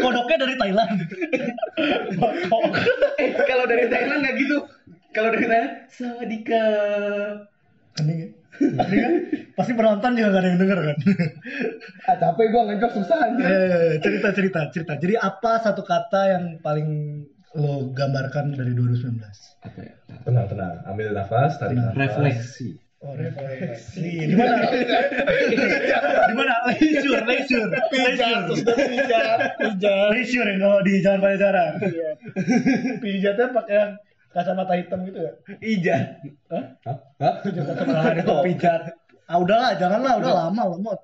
Kodoknya 0.00 0.36
dari 0.40 0.54
Thailand. 0.56 0.90
Eh, 3.20 3.28
kalau 3.44 3.64
dari 3.68 3.84
Thailand 3.92 4.20
nggak 4.24 4.36
gitu. 4.40 4.56
Kalau 5.12 5.28
dari 5.30 5.44
Thailand, 5.44 5.72
Sawadika. 5.92 6.64
Hening 8.00 8.18
ya. 8.24 8.28
Hening 8.58 9.00
kan? 9.00 9.12
Pasti 9.52 9.72
penonton 9.72 10.10
juga 10.12 10.28
gak 10.28 10.40
ada 10.40 10.48
yang 10.48 10.58
denger 10.58 10.78
kan? 10.82 10.96
Ah, 12.04 12.16
capek 12.16 12.46
gua 12.48 12.62
ngejok 12.66 12.90
susah 12.92 13.18
Eh, 13.18 13.28
aja. 13.30 13.46
cerita 13.98 14.28
cerita 14.30 14.60
cerita. 14.68 14.92
Jadi 14.94 15.14
apa 15.14 15.58
satu 15.58 15.80
kata 15.80 16.20
yang 16.28 16.44
paling 16.58 16.88
lo 17.54 17.88
gambarkan 17.90 18.52
dari 18.52 18.70
2019? 18.70 19.16
apa 19.58 19.78
ya 19.80 19.94
tenang 20.22 20.46
tenang 20.46 20.74
ambil 20.84 21.10
nafas 21.10 21.56
tarik 21.56 21.74
nafas 21.74 21.96
Refleksi. 21.96 22.68
Oh, 22.98 23.12
refleksi. 23.12 24.02
Di 24.24 24.34
mana? 24.34 24.66
Di 26.22 26.34
mana? 26.34 26.54
Leisure, 26.66 27.22
leisure, 27.24 27.68
Pijat, 27.86 28.48
pijat, 28.50 29.38
pijat. 29.54 30.08
Leisure 30.10 30.48
yang 30.48 30.60
kalau 30.60 30.80
di 30.80 30.92
Jalan 30.98 31.20
Pajajaran. 31.20 31.72
Iya. 31.82 32.10
Pijatnya 32.98 33.46
pakai 33.52 33.78
kacamata 34.36 34.74
hitam 34.76 35.00
gitu 35.08 35.18
ya. 35.18 35.32
Ijat. 35.64 36.04
Hah? 36.52 36.64
Hah? 37.16 37.34
Nah, 37.88 38.12
ada 38.12 38.44
pijat. 38.44 38.82
Ah 39.26 39.40
udahlah, 39.40 39.72
janganlah, 39.74 40.20
udah 40.20 40.32
lama 40.44 40.62
lemot. 40.76 41.00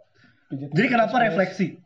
Pijat. 0.46 0.68
Jadi 0.70 0.86
kenapa 0.86 1.16
refleksi? 1.18 1.80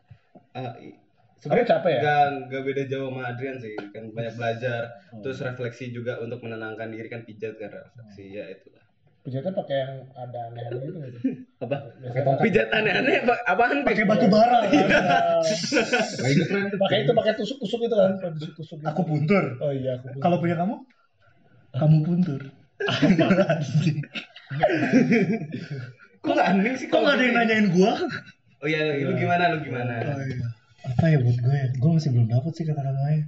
Ah, 0.52 0.74
i- 0.82 0.98
Sebenarnya 1.36 1.78
capek 1.78 1.92
ya? 1.92 2.00
Gak, 2.02 2.26
gak 2.50 2.62
beda 2.64 2.82
jauh 2.88 3.08
sama 3.12 3.22
Adrian 3.30 3.56
sih, 3.60 3.76
kan 3.92 4.08
banyak 4.10 4.34
belajar, 4.34 4.80
terus 5.20 5.38
refleksi 5.38 5.92
juga 5.92 6.18
untuk 6.18 6.42
menenangkan 6.42 6.90
diri 6.90 7.06
kan 7.06 7.22
pijat 7.22 7.60
kan 7.60 7.70
refleksi 7.70 8.34
ya 8.34 8.50
itulah. 8.50 8.82
Pijatnya 9.20 9.52
pakai 9.52 9.76
yang 9.76 9.92
ada 10.16 10.38
aneh-aneh 10.48 10.80
gitu 10.86 10.98
sih? 11.18 11.34
Apa? 11.58 11.76
Pakai 11.92 12.22
tongkat. 12.24 12.42
Pijat 12.46 12.68
aneh-aneh 12.72 13.14
apa? 13.22 13.34
Apaan? 13.44 13.78
Pakai 13.84 14.04
batu 14.06 14.26
bara. 14.26 14.58
tren 14.64 14.86
Pakai 16.78 16.98
itu 17.04 17.12
pakai 17.12 17.32
tusuk-tusuk 17.36 17.80
itu 17.84 17.94
kan, 17.94 18.10
pakai 18.16 18.32
tusuk-tusuk. 18.38 18.76
gitu. 18.80 18.88
Aku 18.90 19.00
puntur. 19.02 19.44
Oh 19.60 19.70
iya, 19.70 20.00
aku. 20.00 20.18
Kalau 20.18 20.36
punya 20.40 20.56
kamu? 20.56 20.74
Kamu 21.76 21.96
puntur. 22.04 22.42
Kok 26.24 26.32
gak 26.34 26.48
aneh 26.50 26.74
sih? 26.76 26.86
Kok 26.90 27.00
gak 27.02 27.14
ada 27.18 27.22
yang 27.22 27.36
nanyain 27.38 27.66
gua? 27.70 27.92
Oh 28.62 28.66
iya, 28.66 28.98
lu 29.04 29.14
gimana? 29.14 29.52
Lu 29.54 29.58
gimana? 29.62 29.92
Oh 30.02 30.22
iya. 30.24 30.48
Apa 30.86 31.04
ya 31.10 31.18
buat 31.18 31.38
gue 31.38 31.54
ya? 31.54 31.68
Gue 31.76 31.90
masih 31.98 32.10
belum 32.14 32.30
dapet 32.30 32.52
sih 32.54 32.64
kata-katanya. 32.66 33.26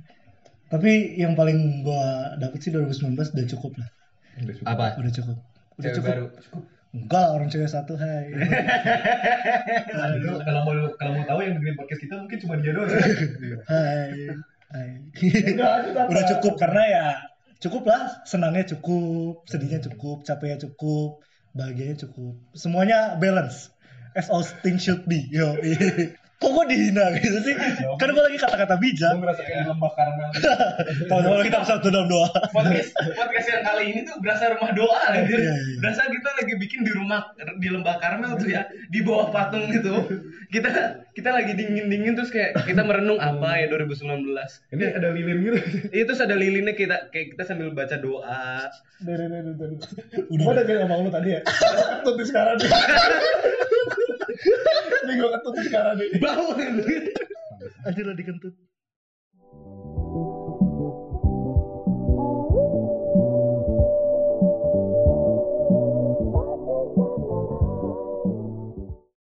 Tapi 0.68 1.18
yang 1.18 1.34
paling 1.34 1.82
gue 1.82 2.04
dapet 2.38 2.58
sih 2.62 2.70
2019 2.70 3.18
udah 3.18 3.46
cukup 3.56 3.72
lah. 3.78 3.88
Apa? 4.66 4.87
Udah 5.00 5.12
cukup. 5.12 5.37
Udah 5.78 5.90
Cewek 5.90 5.96
cukup. 5.98 6.08
baru. 6.11 6.26
Enggak 6.88 7.20
lah 7.20 7.30
orang 7.37 7.48
cewek 7.52 7.68
satu 7.68 7.92
hai. 8.00 8.32
Aduh, 10.08 10.40
kalau 10.40 10.61
mau 10.64 10.72
kalau 10.96 11.12
mau 11.20 11.24
tahu 11.28 11.38
yang 11.44 11.61
dengerin 11.61 11.76
podcast 11.76 12.00
kita 12.00 12.14
mungkin 12.16 12.38
cuma 12.40 12.54
dia 12.64 12.72
doang. 12.72 12.88
hai. 13.72 14.11
Hai. 14.72 14.90
Udah, 15.52 16.08
udah 16.08 16.24
cukup 16.37 16.54
karena 16.56 16.82
ya 16.88 17.06
cukup 17.59 17.90
lah 17.90 18.23
senangnya 18.23 18.64
cukup 18.77 19.42
sedihnya 19.51 19.83
cukup 19.83 20.23
capeknya 20.23 20.68
cukup 20.68 21.23
bahagianya 21.57 21.97
cukup. 22.07 22.38
Semuanya 22.55 23.18
balance 23.18 23.75
as 24.14 24.31
all 24.31 24.44
things 24.62 24.87
should 24.87 25.05
be 25.11 25.27
yo 25.31 25.59
kok 26.38 26.51
gue 26.55 26.64
dihina 26.70 27.05
gitu 27.18 27.38
sih 27.42 27.55
kan 27.98 28.09
gue 28.14 28.22
lagi 28.22 28.38
kata-kata 28.38 28.79
bijak 28.79 29.11
Gue 29.18 29.27
ngerasa 29.27 29.42
kayak 29.42 29.59
di 29.59 29.68
lembah 29.74 29.92
karmel. 29.98 30.31
tahu-tahu 31.11 31.42
kita 31.42 31.59
satu 31.66 31.87
dalam 31.90 32.07
doa 32.07 32.31
podcast 32.55 32.94
podcast 32.94 33.46
yang 33.51 33.62
kali 33.66 33.85
ini 33.90 34.01
tuh 34.07 34.16
berasa 34.22 34.55
rumah 34.55 34.70
doa 34.72 34.98
anjir. 35.11 35.38
Iya, 35.38 35.55
iya. 35.55 35.77
Berasa 35.83 36.03
kita 36.07 36.31
lagi 36.38 36.55
bikin 36.59 36.81
di 36.87 36.92
rumah 36.94 37.20
di 37.59 37.68
lembah 37.68 37.96
Karmel 37.98 38.33
tuh 38.38 38.48
ya, 38.51 38.62
di 38.90 39.01
bawah 39.03 39.29
patung 39.35 39.66
gitu. 39.70 39.92
Kita 40.48 40.68
kita 41.12 41.31
lagi 41.35 41.53
dingin-dingin 41.59 42.14
terus 42.14 42.31
kayak 42.31 42.57
kita 42.64 42.83
merenung 42.87 43.18
apa 43.18 43.59
ya 43.61 43.66
2019. 43.70 44.33
Ini 44.74 44.85
ada 44.94 45.09
lilin 45.12 45.38
gitu. 45.44 45.59
Itu 45.92 46.05
terus 46.12 46.22
ada 46.22 46.35
lilinnya 46.38 46.74
kita 46.74 47.11
kayak 47.12 47.37
kita 47.37 47.42
sambil 47.44 47.74
baca 47.74 47.96
doa. 47.98 48.70
Dari 49.03 49.27
dari 49.27 49.53
dari. 49.55 49.74
Udah. 50.33 50.44
Udah 50.55 50.62
bilang 50.64 50.83
sama 50.88 51.03
lu 51.03 51.11
tadi 51.12 51.29
ya. 51.37 51.40
Nih 52.18 52.27
sekarang. 52.27 52.57
Ini 54.28 55.12
gua 55.16 55.28
ketut 55.38 55.52
nih 55.56 55.64
sekarang 55.72 55.94
nih. 55.96 56.08
Bau 56.20 56.52
anjir 57.88 58.04
lah 58.04 58.14
dikentut 58.14 58.54